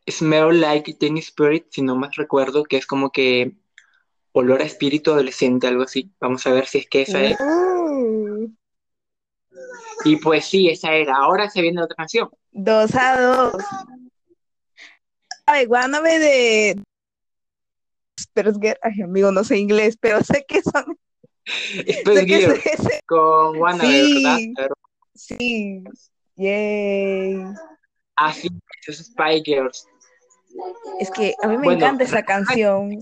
Smell 0.09 0.61
Like 0.61 0.95
Teen 0.95 1.19
Spirit, 1.19 1.67
si 1.71 1.83
no 1.83 1.97
más 1.97 2.15
recuerdo, 2.15 2.63
que 2.63 2.77
es 2.77 2.87
como 2.87 3.11
que 3.11 3.57
olor 4.31 4.63
a 4.63 4.65
espíritu 4.65 5.11
adolescente, 5.11 5.67
algo 5.67 5.83
así. 5.83 6.13
Vamos 6.21 6.47
a 6.47 6.53
ver 6.53 6.67
si 6.67 6.79
es 6.79 6.89
que 6.89 7.03
esa 7.03 7.21
es. 7.21 7.37
Mm. 7.41 8.55
Y 10.05 10.17
pues 10.19 10.45
sí, 10.45 10.69
esa 10.69 10.93
era. 10.93 11.17
Ahora 11.17 11.51
se 11.51 11.61
viene 11.61 11.83
otra 11.83 11.97
canción. 11.97 12.31
Dos 12.53 12.95
a 12.95 13.21
dos. 13.21 13.65
Ay, 15.45 15.67
guándame 15.67 16.21
de 16.21 16.83
pero 18.39 18.51
es 18.51 18.59
que, 18.61 18.77
ay, 18.83 19.03
amigo, 19.03 19.33
no 19.33 19.43
sé 19.43 19.59
inglés, 19.59 19.99
pero 20.01 20.23
sé 20.23 20.45
que 20.47 20.63
son. 20.63 20.97
Estoy 21.85 22.29
sé 22.29 23.01
con 23.05 23.59
Juana, 23.59 23.83
sí, 23.83 24.53
¿verdad? 24.57 24.75
Sí, 25.13 25.83
yay. 26.37 27.43
Así 28.15 28.49
es, 28.87 28.99
Spy 28.99 29.43
Girls. 29.45 29.89
Es 31.01 31.11
que 31.11 31.35
a 31.43 31.49
mí 31.49 31.59
me 31.59 31.75
encanta 31.75 32.05
esa 32.05 32.23
canción. 32.23 33.01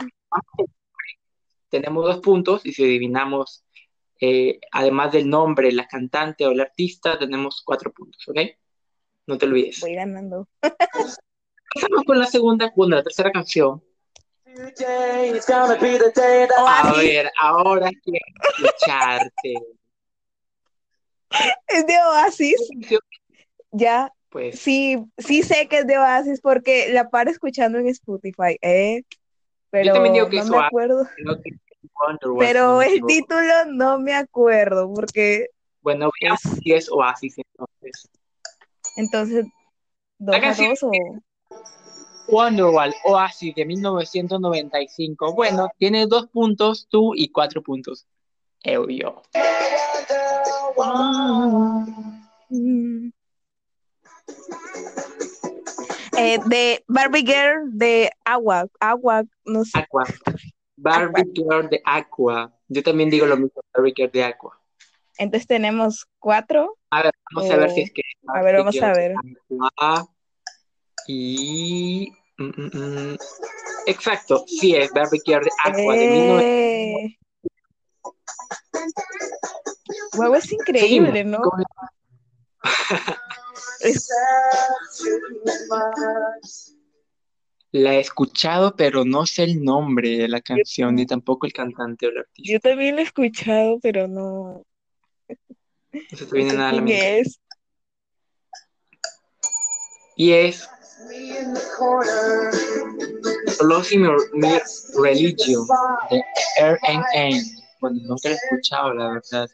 Tenemos 1.68 2.07
dos 2.07 2.20
puntos 2.20 2.64
y 2.64 2.72
si 2.72 2.85
adivinamos, 2.85 3.62
eh, 4.18 4.59
además 4.72 5.12
del 5.12 5.29
nombre, 5.29 5.70
la 5.70 5.87
cantante 5.87 6.46
o 6.46 6.53
el 6.53 6.61
artista, 6.61 7.18
tenemos 7.18 7.62
cuatro 7.62 7.92
puntos, 7.92 8.27
¿ok? 8.27 8.38
No 9.27 9.37
te 9.37 9.44
olvides. 9.44 9.81
Voy 9.83 9.96
ganando. 9.96 10.49
Pasamos 10.62 12.05
con 12.07 12.18
la 12.18 12.25
segunda, 12.25 12.72
bueno, 12.75 12.96
la 12.96 13.03
tercera 13.03 13.31
canción, 13.31 13.83
a 16.58 16.92
ver, 16.96 17.30
ahora 17.40 17.90
quiero 18.02 18.24
escucharte. 18.58 19.54
Es 21.66 21.86
de 21.86 21.98
Oasis. 21.98 22.56
Ya. 23.72 24.12
Pues. 24.28 24.58
Sí, 24.58 25.02
sí 25.18 25.42
sé 25.42 25.68
que 25.68 25.78
es 25.78 25.86
de 25.86 25.98
Oasis 25.98 26.40
porque 26.40 26.88
la 26.92 27.08
paro 27.08 27.30
escuchando 27.30 27.78
en 27.78 27.88
Spotify, 27.88 28.58
¿eh? 28.60 29.02
Pero 29.70 29.94
no 29.94 30.28
me 30.28 30.58
acuerdo. 30.58 31.08
Pero 32.38 32.82
el 32.82 33.00
título 33.06 33.64
no 33.68 33.98
me 33.98 34.14
acuerdo 34.14 34.92
porque. 34.92 35.48
Bueno, 35.80 36.10
veamos 36.20 36.40
si 36.40 36.72
es 36.72 36.90
Oasis 36.90 37.36
entonces. 37.38 38.08
Entonces, 38.96 39.46
¿dos 40.18 40.36
a 40.36 40.54
dos 40.54 40.82
o...? 40.82 40.90
Wonderwall 42.28 42.94
Oasis 43.04 43.54
de 43.54 43.64
1995. 43.64 45.34
Bueno, 45.34 45.68
tiene 45.78 46.06
dos 46.06 46.28
puntos 46.28 46.86
tú 46.88 47.12
y 47.14 47.28
cuatro 47.28 47.62
puntos. 47.62 48.06
Eu 48.62 48.88
yo. 48.88 49.22
Eh, 56.18 56.38
de 56.46 56.84
Barbie 56.88 57.24
Girl 57.26 57.70
de 57.72 58.10
Agua, 58.24 58.66
Agua, 58.80 59.24
no 59.44 59.64
sé. 59.64 59.78
Aqua. 59.78 60.04
Barbie 60.76 61.30
Girl 61.34 61.68
de 61.68 61.80
Aqua. 61.84 62.52
Yo 62.68 62.82
también 62.82 63.10
digo 63.10 63.26
lo 63.26 63.36
mismo, 63.36 63.60
Barbie 63.72 63.92
Girl 63.94 64.10
de 64.10 64.24
Aqua. 64.24 64.58
Entonces 65.18 65.46
tenemos 65.46 66.06
cuatro. 66.18 66.76
A 66.90 67.02
ver, 67.02 67.12
vamos 67.34 67.50
a 67.50 67.56
ver 67.56 67.70
si 67.70 67.82
es 67.82 67.92
que. 67.92 68.02
A 68.28 68.42
ver, 68.42 68.56
vamos 68.56 68.82
a 68.82 68.92
ver. 68.92 69.14
Y. 71.06 72.12
Mm, 72.38 72.44
mm, 72.44 72.70
mm, 72.74 73.16
exacto, 73.86 74.44
sí, 74.46 74.74
es 74.74 74.90
Barbecue 74.90 75.40
de 75.40 75.50
Aqua 75.64 75.94
de 75.94 76.38
eh... 76.42 77.18
es 80.36 80.52
increíble, 80.52 81.24
¿no? 81.24 81.40
La 87.72 87.94
he 87.94 88.00
escuchado, 88.00 88.76
pero 88.76 89.04
no 89.04 89.26
sé 89.26 89.44
el 89.44 89.62
nombre 89.62 90.16
de 90.16 90.28
la 90.28 90.40
canción, 90.40 90.94
ni 90.94 91.06
tampoco 91.06 91.46
el 91.46 91.52
cantante 91.52 92.06
o 92.06 92.10
el 92.10 92.18
artista. 92.18 92.52
Yo 92.52 92.60
también 92.60 92.96
la 92.96 93.02
he 93.02 93.04
escuchado, 93.04 93.78
pero 93.80 94.08
no. 94.08 94.62
No 95.28 96.18
se 96.18 96.26
te 96.26 96.34
viene 96.34 96.54
nada 96.54 96.70
a 96.70 96.72
la 96.72 96.82
mente. 96.82 97.20
Es. 97.20 97.40
Y 100.16 100.32
es 100.32 100.68
Losing 103.62 104.02
Mi 104.34 104.58
Religion 105.02 105.66
de 106.10 106.22
RNA. 106.60 107.42
Bueno, 107.80 108.00
nunca 108.04 108.28
lo 108.28 108.34
he 108.34 108.38
escuchado, 108.38 108.94
la 108.94 109.08
verdad. 109.08 109.48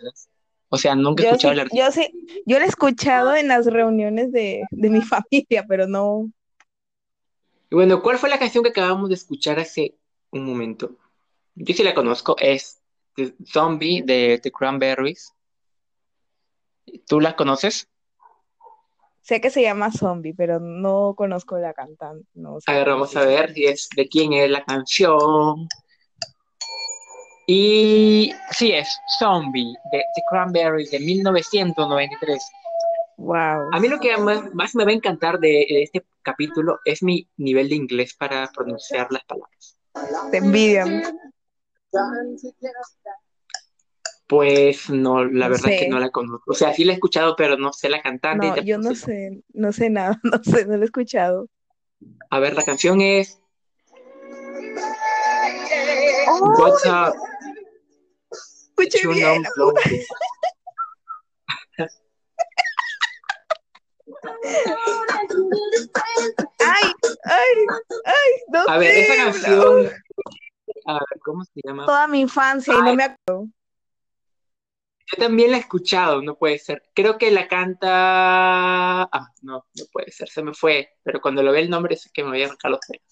O 0.69 0.79
sea, 0.79 0.95
nunca 0.95 1.25
he 1.25 1.27
escuchado 1.27 1.61
el 1.61 1.69
Yo 1.73 1.91
sí, 1.91 2.11
yo 2.47 2.59
lo 2.59 2.65
he 2.65 2.69
escuchado 2.69 3.35
en 3.35 3.49
las 3.49 3.67
reuniones 3.67 4.33
de, 4.33 4.63
de 4.71 4.91
mi 4.91 5.01
familia, 5.03 5.65
pero 5.69 5.87
no. 5.87 6.31
Y 7.71 7.75
bueno, 7.75 8.03
¿cuál 8.03 8.19
fue 8.19 8.29
la 8.29 8.39
canción 8.39 8.65
que 8.65 8.71
acabamos 8.71 9.09
de 9.09 9.15
escuchar 9.15 9.59
hace 9.59 9.95
un 10.31 10.45
momento? 10.45 10.97
Yo 11.55 11.75
sí 11.75 11.83
la 11.83 11.95
conozco, 11.95 12.37
es 12.39 12.81
Zombie 13.47 14.03
de 14.03 14.41
The 14.43 14.51
Cranberries. 14.51 15.33
¿Tú 17.07 17.21
la 17.21 17.37
conoces? 17.37 17.89
Sé 19.23 19.41
que 19.41 19.51
se 19.51 19.63
llama 19.63 19.93
Zombie, 19.93 20.35
pero 20.35 20.59
no 20.59 21.15
conozco 21.17 21.57
la 21.57 21.73
cantante. 21.73 22.27
No 22.35 22.59
a 22.67 22.73
ver, 22.73 22.89
vamos 22.89 23.17
a 23.17 23.25
ver 23.25 23.55
si 23.55 23.67
es 23.67 23.89
de 23.97 24.09
quién 24.09 24.33
es 24.33 24.51
la 24.51 24.65
canción. 24.65 25.69
Y 27.47 28.33
sí, 28.51 28.73
es 28.73 28.89
Zombie 29.21 29.75
de 29.93 29.99
The 30.15 30.23
Cranberries 30.29 30.91
de 30.91 30.99
1993. 30.99 32.43
Wow. 33.19 33.69
A 33.73 33.79
mí 33.79 33.89
lo 33.89 34.01
que 34.01 34.17
más, 34.17 34.75
me 34.75 34.85
va 34.85 34.91
a 34.91 34.95
encantar 34.95 35.39
de, 35.39 35.67
este 35.69 36.05
capítulo 36.23 36.81
es 36.85 37.05
mi 37.05 37.29
nivel 37.37 37.69
de 37.69 37.77
inglés 37.77 38.15
para 38.15 38.51
pronunciar 38.53 39.07
las 39.13 39.25
palabras. 39.25 39.77
Te 40.33 40.39
envidian. 40.39 41.03
Pues 44.33 44.89
no, 44.89 45.27
la 45.27 45.49
verdad 45.49 45.71
es 45.73 45.81
que 45.81 45.89
no 45.91 45.99
la 45.99 46.09
conozco. 46.09 46.53
O 46.53 46.55
sea, 46.55 46.73
sí 46.73 46.85
la 46.85 46.93
he 46.93 46.95
escuchado, 46.95 47.37
pero 47.37 47.59
no 47.59 47.71
sé 47.75 47.91
la 47.91 48.01
cantante. 48.01 48.47
No, 48.47 48.57
yo 48.63 48.79
no 48.79 48.95
sé, 48.95 49.43
no 49.53 49.73
sé 49.73 49.91
nada, 49.91 50.19
no 50.23 50.43
sé, 50.43 50.65
no 50.65 50.79
la 50.79 50.85
he 50.85 50.87
escuchado. 50.87 51.51
A 52.31 52.39
ver, 52.39 52.55
la 52.55 52.63
canción 52.63 53.03
es 53.03 53.43
What's 56.57 56.87
up? 56.87 57.15
Escuché 58.31 59.07
bien. 59.07 59.45
ay, 66.59 66.93
ay, 67.25 67.67
ay, 68.07 68.31
no 68.49 68.61
A 68.67 68.79
ver, 68.79 68.97
esa 68.97 69.25
canción, 69.25 69.91
a 70.87 70.95
ver, 70.95 71.21
¿cómo 71.23 71.45
se 71.45 71.61
llama? 71.63 71.85
Toda 71.85 72.07
mi 72.07 72.21
infancia 72.21 72.73
y 72.73 72.79
no 72.79 72.95
me 72.95 73.05
acuerdo. 73.05 73.51
Yo 75.13 75.19
también 75.19 75.51
la 75.51 75.59
he 75.59 75.61
escuchado, 75.61 76.23
no 76.23 76.37
puede 76.37 76.59
ser. 76.59 76.83
Creo 76.95 77.19
que 77.19 77.31
la 77.31 77.47
canta. 77.47 79.03
Ah, 79.03 79.29
no, 79.43 79.67
no 79.75 79.85
puede 79.93 80.11
ser, 80.11 80.29
se 80.29 80.43
me 80.43 80.55
fue. 80.55 80.89
Pero 81.03 81.21
cuando 81.21 81.43
lo 81.43 81.53
ve 81.53 81.61
el 81.61 81.69
nombre 81.71 81.95
es 81.95 82.11
que 82.13 82.23
me 82.25 82.31
voy 82.31 82.43
a 82.43 82.47
arrancar 82.47 82.71
los 82.71 82.81
dedos. 82.89 83.05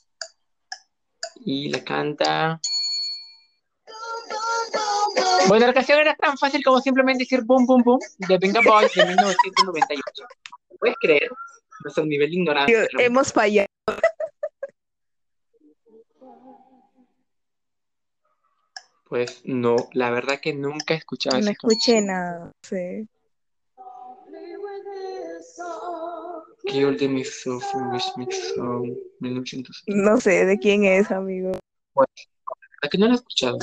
Y 1.45 1.69
la 1.69 1.85
canta. 1.85 2.61
Bueno, 5.49 5.67
la 5.67 5.75
canción 5.75 5.99
era 5.99 6.15
tan 6.15 6.39
fácil 6.39 6.63
como 6.65 6.81
simplemente 6.81 7.25
decir 7.25 7.43
boom, 7.43 7.67
boom, 7.67 7.83
boom 7.83 8.01
de 8.17 8.39
Venga 8.39 8.61
Boys 8.65 8.93
de 8.95 9.05
1998. 9.05 10.03
¿Puedes 10.79 10.97
creer? 11.01 11.31
Nuestro 11.85 12.07
nivel 12.07 12.31
de 12.31 12.37
ignorancia. 12.37 12.89
Hemos 12.99 13.33
fallado. 13.33 13.69
Pues 19.11 19.43
no, 19.45 19.75
la 19.93 20.13
verdad 20.13 20.39
que 20.41 20.55
nunca 20.55 20.95
he 20.95 20.99
escuchado 20.99 21.41
No 21.41 21.51
escuché 21.51 22.01
nada, 22.01 22.53
sí. 22.63 23.09
Kill 26.65 26.97
the 26.97 27.09
Me 27.09 27.25
Wish 27.25 28.17
Me 28.17 28.27
Song, 28.55 28.97
1900. 29.19 29.83
No 29.89 30.21
sé 30.21 30.47
de 30.47 30.57
quién 30.59 30.85
es, 30.85 31.11
amigo. 31.11 31.51
Pues, 31.93 32.07
¿A 32.83 32.89
que 32.89 32.99
no 32.99 33.07
lo 33.07 33.13
he 33.13 33.17
escuchado? 33.17 33.59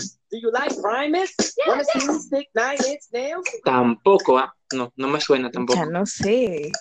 Tampoco, 3.63 4.37
¿ah? 4.37 4.53
No, 4.73 4.91
no 4.97 5.07
me 5.07 5.21
suena 5.21 5.49
tampoco. 5.49 5.79
Ya 5.79 5.85
no 5.85 6.05
sé. 6.05 6.73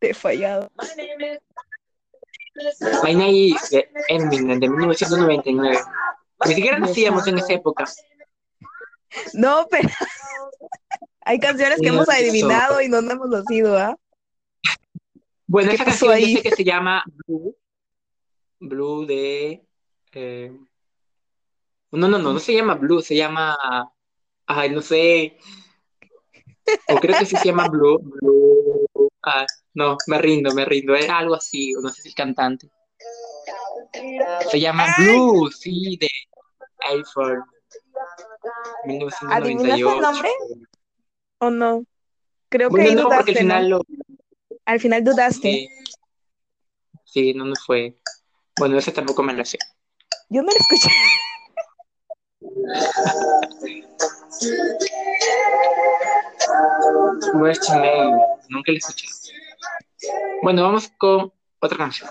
Te 0.00 0.10
he 0.10 0.14
fallado. 0.14 0.68
My 3.04 3.14
Name 3.14 3.32
is 3.32 3.70
Eminem 4.08 4.58
de 4.58 4.68
1999. 4.68 5.78
Ni 6.46 6.54
siquiera 6.54 6.78
nacíamos 6.78 7.26
en 7.26 7.38
esa 7.38 7.52
época. 7.52 7.84
No, 9.34 9.66
pero 9.70 9.88
hay 11.22 11.38
canciones 11.38 11.80
que 11.80 11.88
hemos 11.88 12.08
adivinado 12.08 12.80
y 12.80 12.88
no 12.88 13.02
nos 13.02 13.12
hemos 13.12 13.28
nacido, 13.28 13.78
¿ah? 13.78 13.96
Bueno, 15.46 15.72
esa 15.72 15.84
canción 15.84 16.12
ahí? 16.12 16.40
que 16.40 16.50
se 16.52 16.64
llama 16.64 17.04
Blue. 17.26 17.56
Blue 18.60 19.06
de. 19.06 19.64
Eh... 20.12 20.56
No, 21.92 22.08
no, 22.08 22.18
no, 22.18 22.32
no 22.32 22.38
se 22.38 22.54
llama 22.54 22.74
Blue, 22.74 23.02
se 23.02 23.16
llama. 23.16 23.56
Ay, 24.46 24.70
no 24.70 24.80
sé. 24.80 25.38
O 26.88 26.96
creo 26.96 27.18
que 27.18 27.26
sí 27.26 27.36
se 27.36 27.46
llama 27.46 27.68
Blue. 27.68 27.98
Blue. 27.98 29.10
Ah, 29.22 29.44
no, 29.74 29.96
me 30.06 30.18
rindo, 30.18 30.54
me 30.54 30.64
rindo. 30.64 30.94
Es 30.94 31.10
algo 31.10 31.34
así, 31.34 31.72
no 31.72 31.88
sé 31.90 32.02
si 32.02 32.08
el 32.08 32.14
cantante. 32.14 32.70
Se 34.50 34.60
llama 34.60 34.86
Blue, 34.98 35.50
sí, 35.50 35.96
de 36.00 36.08
iPhone. 36.88 37.44
¿Adivinaste 39.28 39.80
el 39.80 40.00
nombre? 40.00 40.30
¿O 41.38 41.50
no? 41.50 41.84
Creo 42.48 42.70
que 42.70 42.94
no, 42.94 43.02
dudaste, 43.02 43.30
al 43.30 43.36
final 43.38 43.80
Al 44.64 44.80
final 44.80 45.04
dudaste. 45.04 45.68
Sí. 47.04 47.34
no 47.34 47.44
me 47.44 47.54
fue. 47.64 47.96
Bueno, 48.58 48.78
ese 48.78 48.92
tampoco 48.92 49.22
me 49.22 49.32
lo 49.32 49.44
sé. 49.44 49.58
Yo 50.28 50.42
no 50.42 50.48
lo 50.48 50.58
escuché. 50.58 50.90
Where's 57.34 57.68
Nunca 58.48 58.72
lo 58.72 58.78
escuché. 58.78 59.06
Bueno, 60.42 60.62
vamos 60.62 60.90
con 60.98 61.32
otra 61.60 61.78
canción. 61.78 62.10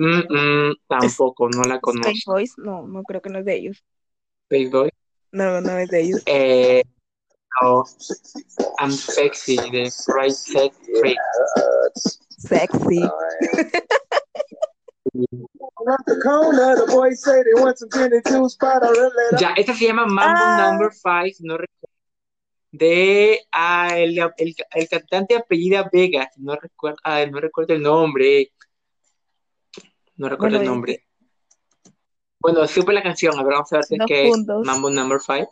Mm, 0.00 0.32
mm, 0.32 0.76
tampoco, 0.88 1.50
no 1.50 1.60
la 1.64 1.78
conozco. 1.78 2.08
Space 2.08 2.22
Boys, 2.24 2.54
no, 2.56 2.86
no 2.86 3.02
creo 3.02 3.20
que 3.20 3.28
no 3.28 3.40
es 3.40 3.44
de 3.44 3.54
ellos. 3.54 3.84
Space 4.48 4.70
Boys. 4.70 4.92
No, 5.30 5.60
no 5.60 5.76
es 5.76 5.90
de 5.90 6.00
ellos. 6.00 6.22
Eh, 6.24 6.82
no, 7.60 7.84
I'm 8.78 8.92
sexy 8.92 9.56
de 9.56 9.92
Right 10.08 10.32
Set 10.32 10.72
Free. 10.98 11.16
Sexy. 12.38 13.00
ya, 19.38 19.52
esta 19.54 19.74
se 19.74 19.86
llama 19.86 20.06
Mambo 20.06 20.40
ah. 20.42 20.70
Number 20.70 20.90
5, 20.94 21.40
no 21.40 21.58
recuerdo. 21.58 21.94
De 22.72 23.40
ah, 23.52 23.98
el, 23.98 24.18
el, 24.38 24.54
el, 24.74 24.88
cantante 24.88 25.36
apellida 25.36 25.90
Vega, 25.92 26.30
no 26.38 26.56
recuerdo, 26.56 26.96
ah, 27.04 27.26
no 27.26 27.38
recuerdo 27.38 27.74
el 27.74 27.82
nombre. 27.82 28.50
No 30.20 30.28
recuerdo 30.28 30.58
el 30.58 30.66
nombre. 30.66 31.06
Bueno, 32.40 32.66
supe 32.66 32.92
la 32.92 33.02
canción, 33.02 33.38
a 33.38 33.42
ver, 33.42 33.54
vamos 33.54 33.72
a 33.72 33.76
ver 33.76 33.84
si 33.86 33.94
es 33.94 34.00
que 34.06 34.30
Mambo 34.64 34.90
Number 34.90 35.18
5. 35.18 35.50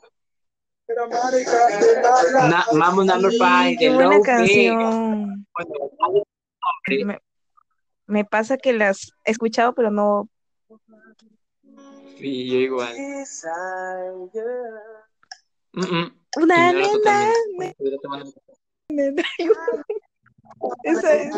Mambo 2.74 3.02
Number 3.02 3.32
5 3.32 3.44
qué 3.78 3.88
buena 3.88 4.20
canción. 4.20 5.46
me, 8.06 8.24
pasa 8.26 8.58
que 8.58 8.74
las 8.74 9.10
he 9.24 9.30
escuchado, 9.30 9.74
pero 9.74 9.90
no. 9.90 10.28
Sí, 12.18 12.50
yo 12.50 12.58
igual. 12.58 12.94
Una 16.36 16.72
nena. 16.74 17.32
Esa 20.84 21.14
es. 21.14 21.32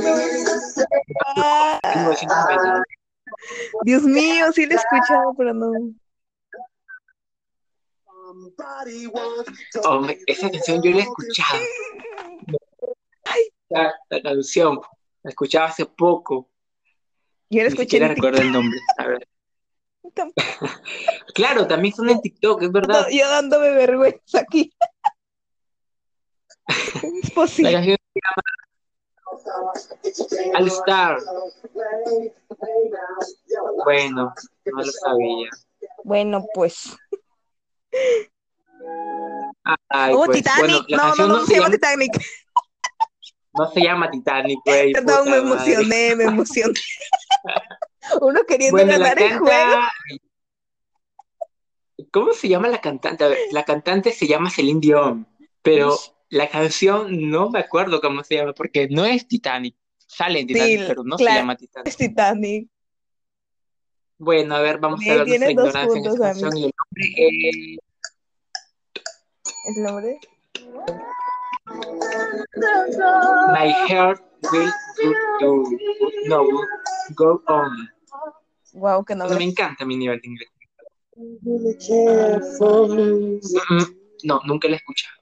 Dios 3.85 4.03
mío, 4.03 4.53
sí 4.53 4.67
la 4.67 4.75
he 4.75 4.77
escuchado, 4.77 5.35
pero 5.37 5.55
no. 5.55 5.73
Oh, 9.85 10.07
esa 10.27 10.51
canción 10.51 10.83
yo 10.83 10.91
la 10.93 10.99
he 10.99 11.01
escuchado. 11.01 11.59
La, 13.69 13.95
la, 14.09 14.23
canción, 14.23 14.81
la 15.23 15.31
escuchaba 15.31 15.67
hace 15.67 15.87
poco. 15.87 16.51
Yo 17.49 17.63
la 17.63 17.69
escuché. 17.69 18.01
Ni 18.01 18.09
recuerdo 18.09 18.41
el 18.41 18.53
nombre. 18.53 18.79
A 18.99 19.07
ver. 19.07 19.29
claro, 21.35 21.67
también 21.67 21.95
son 21.95 22.11
en 22.11 22.21
TikTok, 22.21 22.63
es 22.63 22.73
verdad. 22.73 23.07
yo 23.13 23.29
dándome 23.29 23.71
vergüenza 23.71 24.41
aquí. 24.41 24.73
es 27.23 27.31
posible. 27.31 27.73
La 27.73 27.79
canción 27.79 27.97
se 28.13 28.21
llama 28.21 28.43
All 30.55 30.67
Star. 30.69 31.19
Bueno, 33.85 34.35
no 34.65 34.83
lo 34.83 34.93
sabía. 34.93 35.51
Bueno, 36.05 36.45
pues. 36.55 36.97
Ay, 39.89 40.15
oh, 40.15 40.25
pues, 40.27 40.39
Titanic. 40.39 40.85
no, 40.89 41.15
no, 41.17 41.27
no, 41.27 41.47
se, 41.47 41.55
llama 41.55 41.71
Titanic. 41.71 42.13
No 43.53 43.71
se 43.71 43.81
llama 43.81 44.11
Titanic, 44.11 44.59
güey. 44.65 44.93
Perdón, 44.95 45.31
me 45.31 45.37
emocioné, 45.37 46.17
me 46.17 46.25
emocioné. 46.25 46.81
Uno 48.21 48.45
queriendo 48.45 48.85
ganar 48.85 49.21
el 49.21 49.39
juego. 49.39 49.81
¿Cómo 52.11 52.33
se 52.33 52.49
llama 52.49 52.69
la 52.69 52.81
cantante? 52.81 53.25
A 53.25 53.29
ver, 53.29 53.39
la 53.53 53.65
cantante 53.65 54.13
se 54.13 54.27
llama 54.27 54.51
Celine 54.51 54.81
Dion, 54.81 55.29
pero 55.63 55.97
la 56.31 56.49
canción 56.49 57.29
no 57.31 57.51
me 57.51 57.59
acuerdo 57.59 58.01
cómo 58.01 58.25
se 58.25 58.37
llama, 58.37 58.53
porque 58.55 58.89
no 58.89 59.05
es 59.05 59.27
Titanic. 59.27 59.77
Sale 59.99 60.41
en 60.41 60.47
Titanic, 60.47 60.87
pero 60.87 61.05
no 61.05 61.19
se 61.19 61.25
llama 61.25 61.57
Titanic. 61.57 61.89
Es 61.89 61.97
Titanic. 61.97 62.69
Bueno, 64.19 64.55
a 64.55 64.61
ver, 64.61 64.79
vamos 64.79 65.01
a 65.07 65.15
ver 65.15 65.27
nuestra 65.27 65.51
ignorancia 65.51 65.99
en 65.99 66.07
esa 66.07 66.19
canción 66.19 66.57
y 66.57 66.65
el 66.65 66.73
nombre 66.77 67.79
¿El 69.67 69.83
nombre? 69.83 70.21
My 73.53 73.73
heart 73.89 74.23
will 74.53 74.73
go, 75.41 75.65
no, 76.27 76.47
go 77.17 77.43
on. 77.47 77.89
Wow, 78.73 79.05
que 79.05 79.15
no 79.15 79.29
me 79.29 79.45
encanta 79.45 79.85
mi 79.85 79.97
nivel 79.97 80.21
de 80.21 80.29
inglés. 80.29 80.49
No, 84.23 84.41
nunca 84.45 84.69
lo 84.69 84.75
he 84.75 84.77
escuchado. 84.77 85.20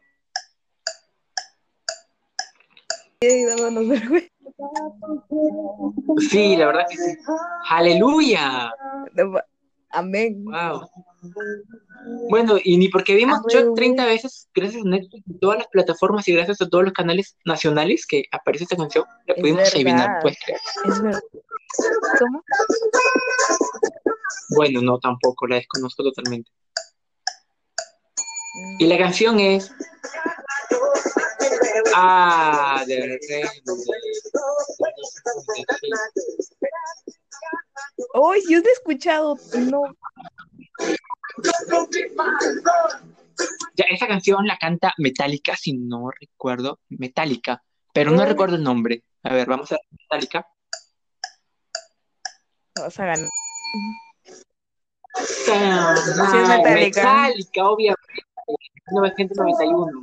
Sí, 6.31 6.57
la 6.57 6.67
verdad 6.67 6.87
que 6.89 6.97
sí. 6.97 7.17
Aleluya. 7.69 8.73
Amén. 9.91 10.45
Wow. 10.45 10.89
Bueno, 12.31 12.57
y 12.63 12.77
ni 12.77 12.89
porque 12.89 13.17
vimos 13.17 13.41
yo 13.53 13.73
30 13.75 14.07
veces, 14.07 14.49
gracias 14.55 14.85
a 14.85 14.89
Netflix, 14.89 15.25
todas 15.41 15.59
las 15.59 15.67
plataformas 15.69 16.29
y 16.29 16.35
gracias 16.35 16.61
a 16.61 16.69
todos 16.69 16.85
los 16.85 16.93
canales 16.93 17.37
nacionales 17.45 18.07
que 18.07 18.25
aparece 18.31 18.65
esta 18.65 18.77
canción, 18.77 19.05
la 19.27 19.35
pudimos 19.35 19.75
adivinar, 19.75 20.21
pues 20.23 20.37
Es 20.85 21.03
verdad. 21.03 21.21
¿Cómo? 22.21 22.45
Bueno, 24.51 24.81
no, 24.81 24.99
tampoco, 25.01 25.47
la 25.47 25.57
desconozco 25.57 26.05
totalmente. 26.05 26.51
Y 28.79 28.87
la 28.87 28.97
canción 28.97 29.41
es. 29.41 29.73
Ah, 32.01 32.85
de 32.87 33.19
Uy, 38.15 38.41
yo 38.49 38.63
te 38.63 38.69
he 38.69 38.73
escuchado, 38.73 39.37
no. 39.57 39.83
Ya, 43.75 43.85
esa 43.91 44.07
canción 44.07 44.47
la 44.47 44.57
canta 44.59 44.95
Metallica, 44.99 45.57
si 45.57 45.73
no 45.73 46.11
recuerdo, 46.13 46.79
Metallica, 46.89 47.65
pero 47.93 48.13
no 48.13 48.25
recuerdo 48.25 48.55
el 48.55 48.63
nombre. 48.63 49.03
A 49.25 49.35
ver, 49.35 49.49
vamos 49.49 49.73
a 49.73 49.75
ver 49.75 49.83
Metallica. 49.91 50.47
Vamos 52.77 53.01
a 53.01 53.07
ganar. 53.07 53.29
Sí, 55.17 55.51
es 55.51 56.49
Metallica. 56.49 57.25
Metallica, 57.25 57.69
obviamente. 57.69 58.23
1991. 58.87 60.03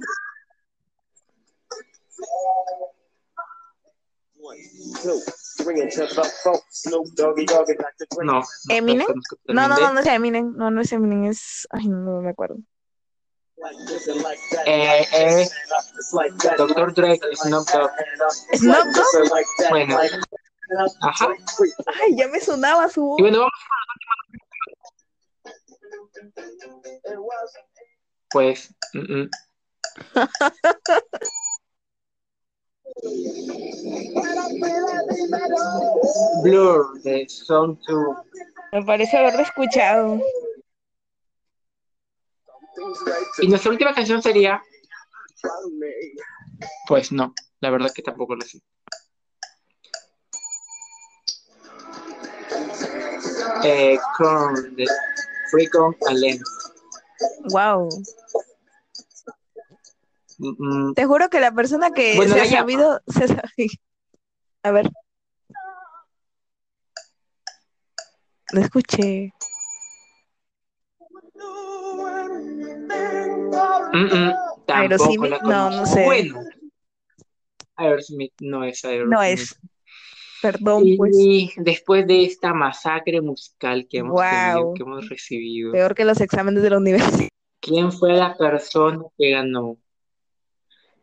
No. 8.23 8.43
¿Eminem? 8.69 9.07
No, 9.47 9.67
no, 9.67 9.77
no, 9.77 9.93
no 9.93 9.99
es 9.99 10.07
Eminem. 10.07 10.53
No, 10.55 10.71
no 10.71 10.81
es 10.81 10.91
Eminem, 10.91 11.25
es. 11.25 11.67
Ay, 11.71 11.87
no, 11.87 12.21
me 12.21 12.29
acuerdo. 12.31 12.57
Eh, 14.65 15.05
eh, 15.13 15.49
Doctor 16.57 16.93
Drake, 16.93 17.21
Snoop 17.35 17.67
Dogg. 17.71 17.91
¿Snoop 18.53 18.85
Dogg? 18.93 19.69
Bueno. 19.69 19.97
Ajá. 21.01 21.29
Ay, 22.01 22.15
ya 22.17 22.27
me 22.27 22.39
sonaba 22.39 22.89
su. 22.89 23.15
Y 23.17 23.21
bueno, 23.21 23.39
vamos 23.39 23.53
Pues. 28.29 28.73
Mm, 28.93 29.21
mm. 29.21 29.29
Blur 36.43 37.01
de 37.01 37.27
Song 37.27 37.77
2. 37.87 38.17
Me 38.73 38.83
parece 38.83 39.17
haberlo 39.17 39.41
escuchado. 39.41 40.19
Y 43.41 43.47
nuestra 43.47 43.71
última 43.71 43.93
canción 43.93 44.21
sería. 44.21 44.61
Pues 46.87 47.11
no, 47.11 47.33
la 47.61 47.69
verdad 47.69 47.91
que 47.93 48.01
tampoco 48.01 48.35
lo 48.35 48.41
sé. 48.41 48.61
Eh, 53.63 53.97
con 54.17 54.75
de 54.75 54.85
Freecon 55.49 55.95
Allen. 56.07 56.39
Wow. 57.49 57.89
Te 60.95 61.05
juro 61.05 61.29
que 61.29 61.39
la 61.39 61.51
persona 61.51 61.91
que 61.91 62.15
se 62.27 62.41
ha 62.41 62.45
sabido, 62.45 63.01
se 63.07 63.27
sabe. 63.27 63.67
A 64.63 64.71
ver. 64.71 64.89
No 68.53 68.61
escuché. 68.61 69.33
Aerosmith, 74.67 75.41
no, 75.43 75.69
no 75.71 75.85
sé. 75.85 76.05
Bueno. 76.05 76.39
Aerosmith 77.75 78.33
no 78.41 78.63
es 78.63 78.83
Aerosmith. 78.85 79.13
No 79.13 79.23
es. 79.23 79.59
Perdón, 80.41 80.83
pues. 80.97 81.15
después 81.57 82.05
de 82.05 82.23
esta 82.23 82.53
masacre 82.53 83.19
musical 83.21 83.87
que 83.89 83.99
hemos 83.99 84.21
tenido, 84.21 84.73
que 84.75 84.83
hemos 84.83 85.09
recibido. 85.09 85.71
Peor 85.71 85.95
que 85.95 86.05
los 86.05 86.21
exámenes 86.21 86.61
de 86.61 86.69
la 86.69 86.77
universidad. 86.77 87.29
¿Quién 87.59 87.91
fue 87.91 88.13
la 88.13 88.37
persona 88.37 89.03
que 89.17 89.31
ganó? 89.31 89.77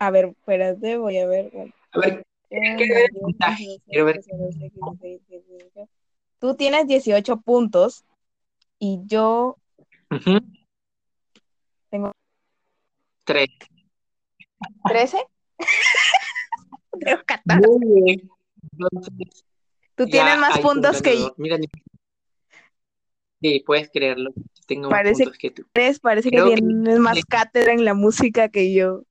A 0.03 0.11
ver, 0.11 0.25
espérate, 0.37 0.97
voy 0.97 1.17
a 1.19 1.27
ver. 1.29 1.53
A 1.93 2.01
ver. 2.01 2.27
Tú 6.41 6.57
tienes 6.57 6.89
18 6.89 7.37
puntos 7.37 8.05
y 8.81 8.99
yo 9.05 9.59
tengo 11.89 12.11
3. 13.23 13.49
¿13? 14.83 15.25
Creo 17.01 17.23
14. 17.25 17.69
Muy 17.69 18.03
bien. 18.03 18.31
Entonces, 18.73 19.45
Tú 19.95 20.07
tienes 20.07 20.37
más 20.37 20.59
puntos 20.59 21.01
que 21.01 21.17
yo. 21.17 21.33
Mira, 21.37 21.59
sí, 23.41 23.63
puedes 23.65 23.89
creerlo. 23.89 24.33
Tengo 24.67 24.91
más 24.91 25.05
puntos 25.05 25.39
que 25.39 25.53
tú. 25.53 25.65
Parece 26.03 26.33
que 26.33 26.43
tienes 26.43 26.99
más 26.99 27.25
cátedra 27.25 27.73
en 27.73 27.85
la 27.85 27.95
música 27.95 28.49
que 28.49 28.73
yo 28.73 29.05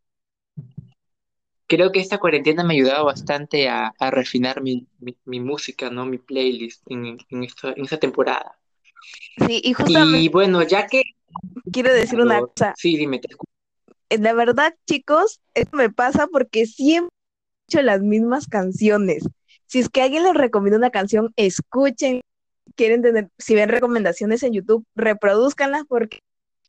creo 1.72 1.94
que 1.94 2.02
esta 2.02 2.18
cuarentena 2.18 2.66
me 2.66 2.74
ha 2.74 2.78
ayudado 2.78 3.06
bastante 3.06 3.70
a, 3.70 3.94
refinar 4.12 4.62
mi, 4.62 4.86
música, 5.26 5.90
¿no? 5.90 6.06
Mi 6.06 6.18
playlist 6.18 6.84
en, 6.92 7.18
en, 7.30 7.44
esta, 7.44 7.98
temporada. 7.98 8.60
Sí, 9.48 9.62
y 9.64 9.72
justamente... 9.72 10.20
Y 10.20 10.28
bueno, 10.28 10.64
ya 10.64 10.86
que... 10.88 11.04
Quiero 11.72 11.94
decir 11.94 12.20
una 12.20 12.42
cosa. 12.42 12.74
Sí, 12.76 12.98
dime, 12.98 13.20
te 13.20 13.30
escucho. 13.30 13.50
Eh, 14.10 14.18
la 14.18 14.34
verdad, 14.34 14.76
chicos, 14.86 15.40
esto 15.54 15.78
me 15.78 15.90
pasa 15.90 16.28
porque 16.28 16.66
siempre 16.66 17.10
he 17.14 17.74
hecho 17.74 17.82
las 17.84 18.02
mismas 18.02 18.48
canciones. 18.48 19.24
Si 19.66 19.80
es 19.80 19.88
que 19.88 20.02
alguien 20.02 20.24
les 20.24 20.34
recomienda 20.34 20.78
una 20.78 20.90
canción, 20.90 21.32
escuchen. 21.38 22.20
Quieren 22.76 23.02
tener, 23.02 23.30
si 23.38 23.56
ven 23.56 23.70
recomendaciones 23.70 24.44
en 24.44 24.52
YouTube, 24.54 24.86
reproduzcanlas 24.96 25.86
porque 25.88 26.20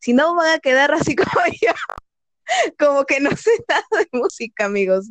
si 0.00 0.12
no 0.12 0.36
van 0.36 0.54
a 0.54 0.58
quedar 0.60 0.92
así 0.92 1.16
como 1.16 1.44
yo. 1.60 1.72
Como 2.78 3.04
que 3.04 3.20
no 3.20 3.30
sé 3.36 3.50
nada 3.68 3.84
de 3.92 4.08
música, 4.12 4.66
amigos. 4.66 5.10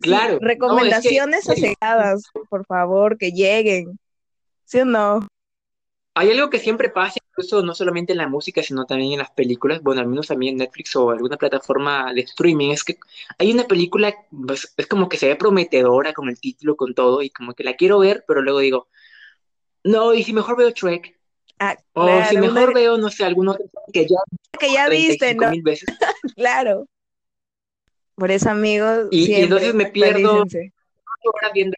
Claro. 0.00 0.38
recomendaciones 0.40 1.46
no, 1.46 2.42
por 2.48 2.64
favor, 2.66 3.18
que 3.18 3.32
lleguen. 3.32 3.98
¿Sí 4.64 4.80
o 4.80 4.84
no? 4.84 5.26
Hay 6.14 6.30
algo 6.30 6.50
que 6.50 6.58
siempre 6.58 6.88
pasa, 6.88 7.20
incluso 7.30 7.62
no 7.62 7.74
solamente 7.74 8.12
en 8.12 8.18
la 8.18 8.28
música, 8.28 8.62
sino 8.62 8.86
también 8.86 9.12
en 9.12 9.18
las 9.20 9.30
películas, 9.30 9.82
bueno, 9.82 10.00
al 10.00 10.08
menos 10.08 10.26
también 10.26 10.54
en 10.54 10.58
Netflix 10.58 10.94
o 10.96 11.10
alguna 11.10 11.36
plataforma 11.36 12.12
de 12.12 12.22
streaming, 12.22 12.70
es 12.70 12.82
que 12.82 12.98
hay 13.38 13.52
una 13.52 13.64
película, 13.64 14.14
pues, 14.46 14.74
es 14.76 14.86
como 14.88 15.08
que 15.08 15.16
se 15.16 15.28
ve 15.28 15.36
prometedora 15.36 16.12
con 16.12 16.28
el 16.28 16.40
título, 16.40 16.76
con 16.76 16.94
todo, 16.94 17.22
y 17.22 17.30
como 17.30 17.54
que 17.54 17.62
la 17.62 17.74
quiero 17.74 18.00
ver, 18.00 18.24
pero 18.26 18.42
luego 18.42 18.58
digo, 18.58 18.88
no, 19.84 20.12
y 20.12 20.24
si 20.24 20.32
mejor 20.32 20.56
veo 20.56 20.74
Trek, 20.74 21.17
Ah, 21.58 21.76
o 21.94 22.24
si 22.24 22.36
mejor 22.38 22.74
veo, 22.74 22.98
no 22.98 23.10
sé, 23.10 23.24
alguno 23.24 23.56
que 23.92 24.06
ya, 24.06 24.16
que 24.58 24.72
ya 24.72 24.88
viste, 24.88 25.34
¿no? 25.34 25.50
veces. 25.62 25.88
claro. 26.36 26.86
Por 28.14 28.30
eso, 28.30 28.50
amigos. 28.50 29.08
Y, 29.10 29.32
entonces 29.34 29.74
me 29.74 29.86
pierdo 29.86 30.42
horas 30.42 31.52
viendo 31.52 31.76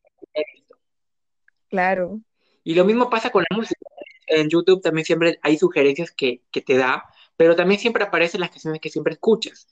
Claro. 1.69 2.21
Y 2.65 2.75
lo 2.75 2.85
mismo 2.85 3.09
pasa 3.09 3.31
con 3.31 3.45
la 3.49 3.57
música. 3.57 3.81
En 4.27 4.49
YouTube 4.49 4.83
también 4.83 5.05
siempre 5.05 5.39
hay 5.43 5.57
sugerencias 5.57 6.11
que, 6.11 6.43
que 6.51 6.61
te 6.61 6.77
da, 6.77 7.05
pero 7.37 7.57
también 7.57 7.81
siempre 7.81 8.05
aparecen 8.05 8.41
las 8.41 8.51
canciones 8.51 8.81
que 8.81 8.91
siempre 8.91 9.15
escuchas. 9.15 9.67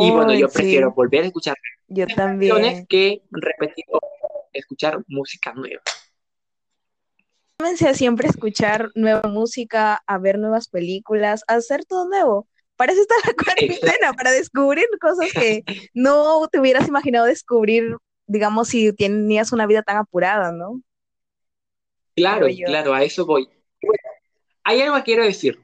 y 0.00 0.10
bueno, 0.10 0.34
yo 0.34 0.48
prefiero 0.48 0.92
volver 0.92 1.24
a 1.24 1.26
escuchar 1.26 1.56
yo 1.88 2.06
también. 2.06 2.86
que 2.86 3.22
repetir 3.30 3.84
o 3.90 4.00
escuchar 4.52 5.02
música 5.08 5.52
nueva 5.52 5.82
a 7.58 7.94
siempre 7.94 8.28
escuchar 8.28 8.90
nueva 8.94 9.28
música, 9.28 10.02
a 10.06 10.18
ver 10.18 10.38
nuevas 10.38 10.68
películas, 10.68 11.42
a 11.48 11.54
hacer 11.54 11.84
todo 11.84 12.08
nuevo. 12.08 12.48
Para 12.76 12.92
eso 12.92 13.02
está 13.02 13.14
la 13.24 13.34
cuarentena, 13.44 14.12
para 14.12 14.32
descubrir 14.32 14.86
cosas 15.00 15.32
que 15.32 15.62
no 15.94 16.48
te 16.48 16.60
hubieras 16.60 16.88
imaginado 16.88 17.26
descubrir, 17.26 17.96
digamos, 18.26 18.68
si 18.68 18.92
tenías 18.92 19.52
una 19.52 19.66
vida 19.66 19.82
tan 19.82 19.96
apurada, 19.96 20.52
¿no? 20.52 20.82
Claro, 22.16 22.46
claro, 22.66 22.94
a 22.94 23.04
eso 23.04 23.24
voy. 23.24 23.48
hay 24.64 24.82
algo 24.82 24.96
que 24.96 25.04
quiero 25.04 25.24
decir. 25.24 25.60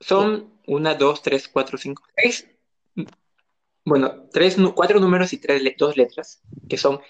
Son 0.00 0.52
una, 0.66 0.94
dos, 0.94 1.22
tres, 1.22 1.48
cuatro, 1.48 1.78
cinco, 1.78 2.02
seis 2.16 2.46
bueno, 3.88 4.28
tres, 4.30 4.56
cuatro 4.74 5.00
números 5.00 5.32
y 5.32 5.38
tres, 5.38 5.62
dos 5.78 5.96
letras, 5.96 6.42
que 6.68 6.76
son 6.76 7.00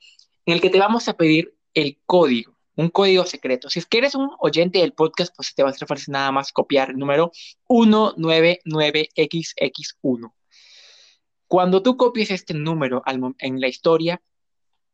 en 0.47 0.55
el 0.55 0.61
que 0.61 0.71
te 0.71 0.81
vamos 0.81 1.07
a 1.07 1.17
pedir 1.17 1.55
el 1.75 2.01
código, 2.05 2.54
un 2.77 2.89
código 2.89 3.25
secreto. 3.25 3.71
Si 3.71 3.79
es 3.79 3.87
que 3.87 3.99
eres 3.99 4.15
un 4.15 4.31
oyente 4.39 4.81
del 4.81 4.93
podcast, 4.93 5.35
pues 5.35 5.55
te 5.55 5.63
va 5.63 5.71
a 5.71 5.73
hacer 5.73 5.89
fácil 5.89 6.13
nada 6.13 6.31
más 6.33 6.53
copiar 6.53 6.91
el 6.91 6.99
número 6.99 7.33
199XX1. 7.69 10.35
Cuando 11.47 11.83
tú 11.83 11.97
copies 11.97 12.31
este 12.31 12.53
número 12.55 13.03
en 13.39 13.61
la 13.61 13.69
historia, 13.69 14.21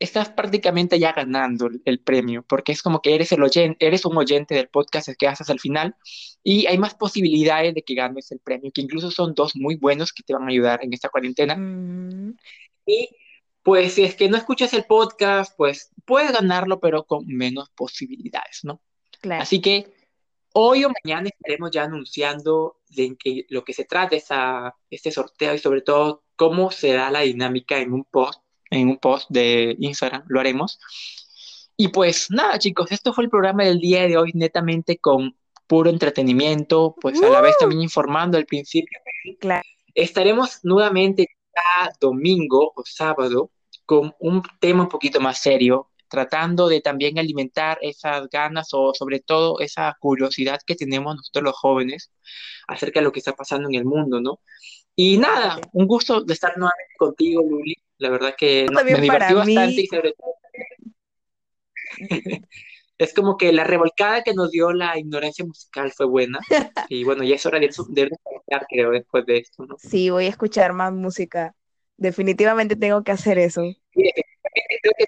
estás 0.01 0.31
prácticamente 0.31 0.99
ya 0.99 1.13
ganando 1.13 1.69
el, 1.85 2.01
premio, 2.01 2.43
porque 2.49 2.73
es 2.73 2.83
como 2.83 3.03
que 3.03 3.15
eres, 3.15 3.31
el 3.33 3.43
oyente, 3.43 3.87
eres 3.87 4.07
un 4.07 4.17
oyente 4.17 4.55
del 4.55 4.69
podcast 4.69 5.11
que 5.17 5.29
haces 5.29 5.51
al 5.51 5.61
final 5.61 5.95
y 6.43 6.67
hay 6.67 6.79
más 6.79 6.95
posibilidades 6.95 7.75
de 7.75 7.83
que 7.83 7.95
ganes 7.95 8.33
el 8.33 8.41
premio, 8.41 8.73
que 8.73 8.81
incluso 8.81 9.11
son 9.11 9.35
dos 9.35 9.55
muy 9.55 9.77
buenos 9.77 10.13
que 10.13 10.23
te 10.23 10.33
van 10.33 10.45
a 10.45 10.49
ayudar 10.49 10.83
en 10.83 10.95
esta 10.95 11.11
cuarentena. 11.11 11.55
Mm. 11.55 12.35
Y 12.87 13.11
pues 13.63 13.93
si 13.93 14.05
es 14.05 14.15
que 14.15 14.31
no 14.31 14.39
escuchas 14.39 14.73
el 14.73 14.85
podcast, 14.85 15.55
pues 15.57 15.91
puedes 16.11 16.33
ganarlo, 16.33 16.81
pero 16.81 17.05
con 17.05 17.25
menos 17.27 17.71
posibilidades, 17.71 18.65
¿no? 18.65 18.83
Claro. 19.21 19.43
Así 19.43 19.61
que 19.61 19.95
hoy 20.53 20.85
o 20.85 20.91
mañana 21.05 21.29
estaremos 21.29 21.71
ya 21.71 21.85
anunciando 21.85 22.81
de 22.89 23.17
que, 23.17 23.47
lo 23.49 23.63
que 23.65 23.73
se 23.73 23.85
trata 23.85 24.17
esa, 24.17 24.75
este 24.91 25.13
sorteo 25.13 25.55
y 25.55 25.59
sobre 25.59 25.83
todo 25.83 26.25
cómo 26.35 26.73
será 26.73 27.11
la 27.13 27.21
dinámica 27.21 27.79
en 27.79 27.93
un 27.93 28.05
post 28.05 28.43
en 28.71 28.89
un 28.89 28.99
post 28.99 29.29
de 29.31 29.77
Instagram, 29.79 30.25
lo 30.29 30.41
haremos. 30.41 30.79
Y 31.77 31.89
pues 31.89 32.31
nada, 32.31 32.59
chicos, 32.59 32.93
esto 32.93 33.13
fue 33.13 33.25
el 33.25 33.31
programa 33.31 33.65
del 33.65 33.81
día 33.81 34.07
de 34.07 34.17
hoy, 34.17 34.31
netamente 34.35 34.99
con 34.99 35.37
puro 35.67 35.91
entretenimiento, 35.91 36.95
pues 37.01 37.23
a 37.23 37.29
la 37.29 37.41
vez 37.41 37.57
también 37.59 37.83
informando 37.83 38.39
al 38.39 38.47
principio. 38.47 38.99
Claro. 39.41 39.65
Estaremos 39.95 40.61
nuevamente 40.63 41.29
cada 41.53 41.93
domingo 42.01 42.73
o 42.75 42.83
sábado 42.85 43.51
con 43.87 44.15
un 44.21 44.43
tema 44.61 44.83
un 44.83 44.89
poquito 44.89 45.21
más 45.21 45.41
serio, 45.41 45.90
tratando 46.11 46.69
de 46.69 46.83
también 46.83 47.19
alimentar 47.19 47.79
esas 47.81 48.29
ganas 48.29 48.69
o 48.73 48.93
sobre 48.93 49.21
todo 49.21 49.61
esa 49.61 49.97
curiosidad 50.01 50.61
que 50.67 50.75
tenemos 50.75 51.17
nosotros 51.17 51.45
los 51.45 51.57
jóvenes 51.57 52.11
acerca 52.69 53.01
de 53.01 53.05
lo 53.05 53.13
que 53.13 53.21
está 53.21 53.33
pasando 53.33 53.69
en 53.69 53.77
el 53.77 53.85
mundo, 53.85 54.21
¿no? 54.21 54.41
Y 54.95 55.17
nada, 55.17 55.61
un 55.73 55.87
gusto 55.87 56.23
de 56.23 56.35
estar 56.35 56.59
nuevamente 56.59 56.95
contigo, 56.99 57.43
Luli. 57.49 57.77
La 57.99 58.11
verdad 58.11 58.35
que 58.37 58.67
me 58.71 59.01
divertí 59.01 59.35
bastante 59.35 59.81
y 59.81 59.87
sobre 59.87 60.13
todo... 60.13 60.35
es 62.99 63.15
como 63.15 63.39
que 63.39 63.53
la 63.53 63.65
revolcada 63.65 64.23
que 64.23 64.35
nos 64.35 64.51
dio 64.51 64.73
la 64.73 64.99
ignorancia 64.99 65.45
musical 65.45 65.91
fue 65.93 66.07
buena. 66.07 66.39
Y 66.91 67.05
bueno, 67.05 67.23
ya 67.23 67.37
es 67.37 67.47
hora 67.47 67.61
de, 67.61 67.69
de 67.69 68.03
escuchar, 68.03 68.67
creo, 68.69 68.91
después 68.91 69.25
de 69.27 69.39
esto, 69.39 69.65
¿no? 69.65 69.77
Sí, 69.79 70.11
voy 70.11 70.27
a 70.27 70.29
escuchar 70.29 70.73
más 70.73 70.93
música. 70.93 71.55
Definitivamente 71.97 72.75
tengo 72.75 73.05
que 73.05 73.13
hacer 73.13 73.39
eso. 73.39 73.63
Sí, 73.63 74.11
tengo 74.83 74.95
que 74.99 75.05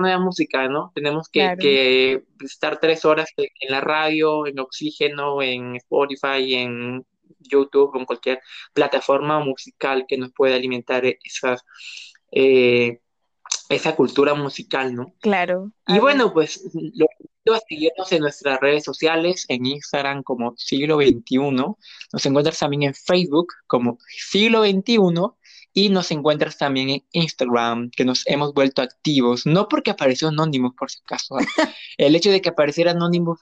nueva 0.00 0.18
música, 0.18 0.68
¿no? 0.68 0.92
Tenemos 0.94 1.28
que, 1.28 1.54
que, 1.58 2.22
estar 2.44 2.78
tres 2.80 3.04
horas 3.04 3.28
en 3.36 3.70
la 3.70 3.80
radio, 3.80 4.46
en 4.46 4.58
Oxígeno, 4.58 5.42
en 5.42 5.76
Spotify, 5.76 6.54
en 6.54 7.04
YouTube, 7.40 7.96
en 7.96 8.04
cualquier 8.04 8.40
plataforma 8.72 9.40
musical 9.40 10.04
que 10.06 10.18
nos 10.18 10.32
pueda 10.32 10.56
alimentar 10.56 11.04
esas 11.24 11.64
eh, 12.30 13.00
esa 13.68 13.96
cultura 13.96 14.34
musical, 14.34 14.94
¿no? 14.94 15.14
Claro. 15.20 15.72
Y 15.86 15.98
bueno, 15.98 16.32
pues 16.32 16.62
lo 16.74 17.06
invito 17.18 17.54
a 17.54 17.60
seguirnos 17.68 18.12
en 18.12 18.20
nuestras 18.20 18.60
redes 18.60 18.84
sociales, 18.84 19.46
en 19.48 19.66
Instagram 19.66 20.22
como 20.22 20.54
siglo 20.56 20.96
XXI, 20.96 21.38
nos 21.38 22.26
encuentras 22.26 22.58
también 22.58 22.82
en 22.84 22.94
Facebook 22.94 23.48
como 23.66 23.98
siglo 24.08 24.62
XXI 24.62 24.98
y 25.74 25.88
nos 25.88 26.10
encuentras 26.10 26.58
también 26.58 26.90
en 26.90 27.04
Instagram, 27.12 27.90
que 27.90 28.04
nos 28.04 28.26
hemos 28.26 28.52
vuelto 28.52 28.82
activos, 28.82 29.46
no 29.46 29.68
porque 29.68 29.90
apareció 29.90 30.28
Anonymous, 30.28 30.74
por 30.74 30.90
si 30.90 31.00
acaso. 31.00 31.38
¿eh? 31.38 31.46
El 31.98 32.14
hecho 32.14 32.30
de 32.30 32.40
que 32.40 32.50
apareciera 32.50 32.90
Anonymous, 32.90 33.40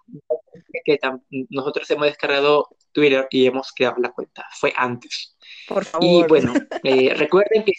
que 0.84 0.98
nosotros 1.50 1.90
hemos 1.90 2.06
descargado 2.06 2.68
Twitter 2.92 3.26
y 3.30 3.46
hemos 3.46 3.72
creado 3.72 3.96
la 4.00 4.12
cuenta, 4.12 4.46
fue 4.52 4.72
antes. 4.76 5.36
Por 5.68 5.84
favor. 5.84 6.06
Y 6.06 6.28
bueno, 6.28 6.54
eh, 6.84 7.14
recuerden 7.14 7.64
que 7.64 7.72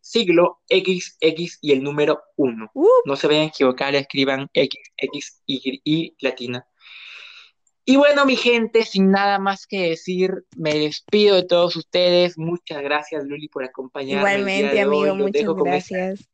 siglo 0.00 0.60
XX 0.68 1.58
y 1.60 1.72
el 1.72 1.82
número 1.82 2.22
1. 2.36 2.70
Uh. 2.74 2.86
No 3.04 3.16
se 3.16 3.26
vayan 3.26 3.44
a 3.44 3.46
equivocar, 3.46 3.94
escriban 3.94 4.48
X, 4.52 4.80
X, 4.96 5.42
Y, 5.46 5.80
y 5.84 6.16
latina. 6.20 6.66
Y 7.90 7.96
bueno, 7.96 8.24
mi 8.24 8.36
gente, 8.36 8.84
sin 8.84 9.10
nada 9.10 9.40
más 9.40 9.66
que 9.66 9.88
decir, 9.88 10.44
me 10.56 10.78
despido 10.78 11.34
de 11.34 11.42
todos 11.42 11.74
ustedes. 11.74 12.38
Muchas 12.38 12.82
gracias, 12.82 13.24
Luli, 13.24 13.48
por 13.48 13.64
acompañarme. 13.64 14.30
Igualmente, 14.30 14.80
amigo, 14.80 15.12
muchas 15.16 15.44
gracias. 15.44 16.28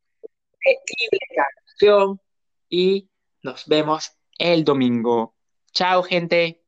y 2.68 3.08
nos 3.42 3.66
vemos 3.66 4.12
el 4.38 4.64
domingo. 4.64 5.34
Chao, 5.72 6.02
gente. 6.02 6.65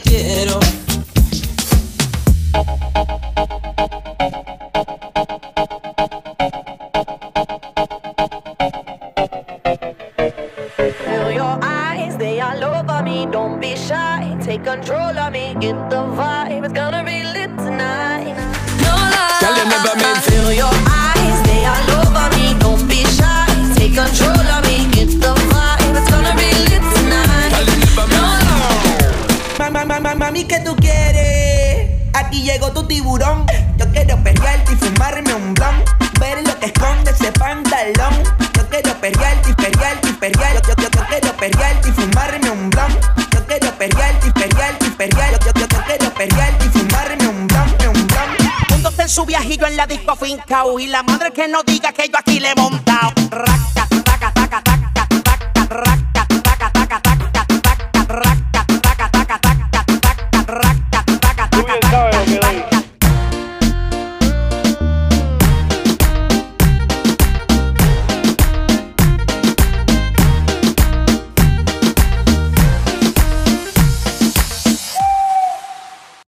quiero. 0.00 0.65
Y 50.78 50.86
la 50.86 51.02
madre 51.02 51.32
que 51.32 51.48
no 51.48 51.62
diga 51.62 51.85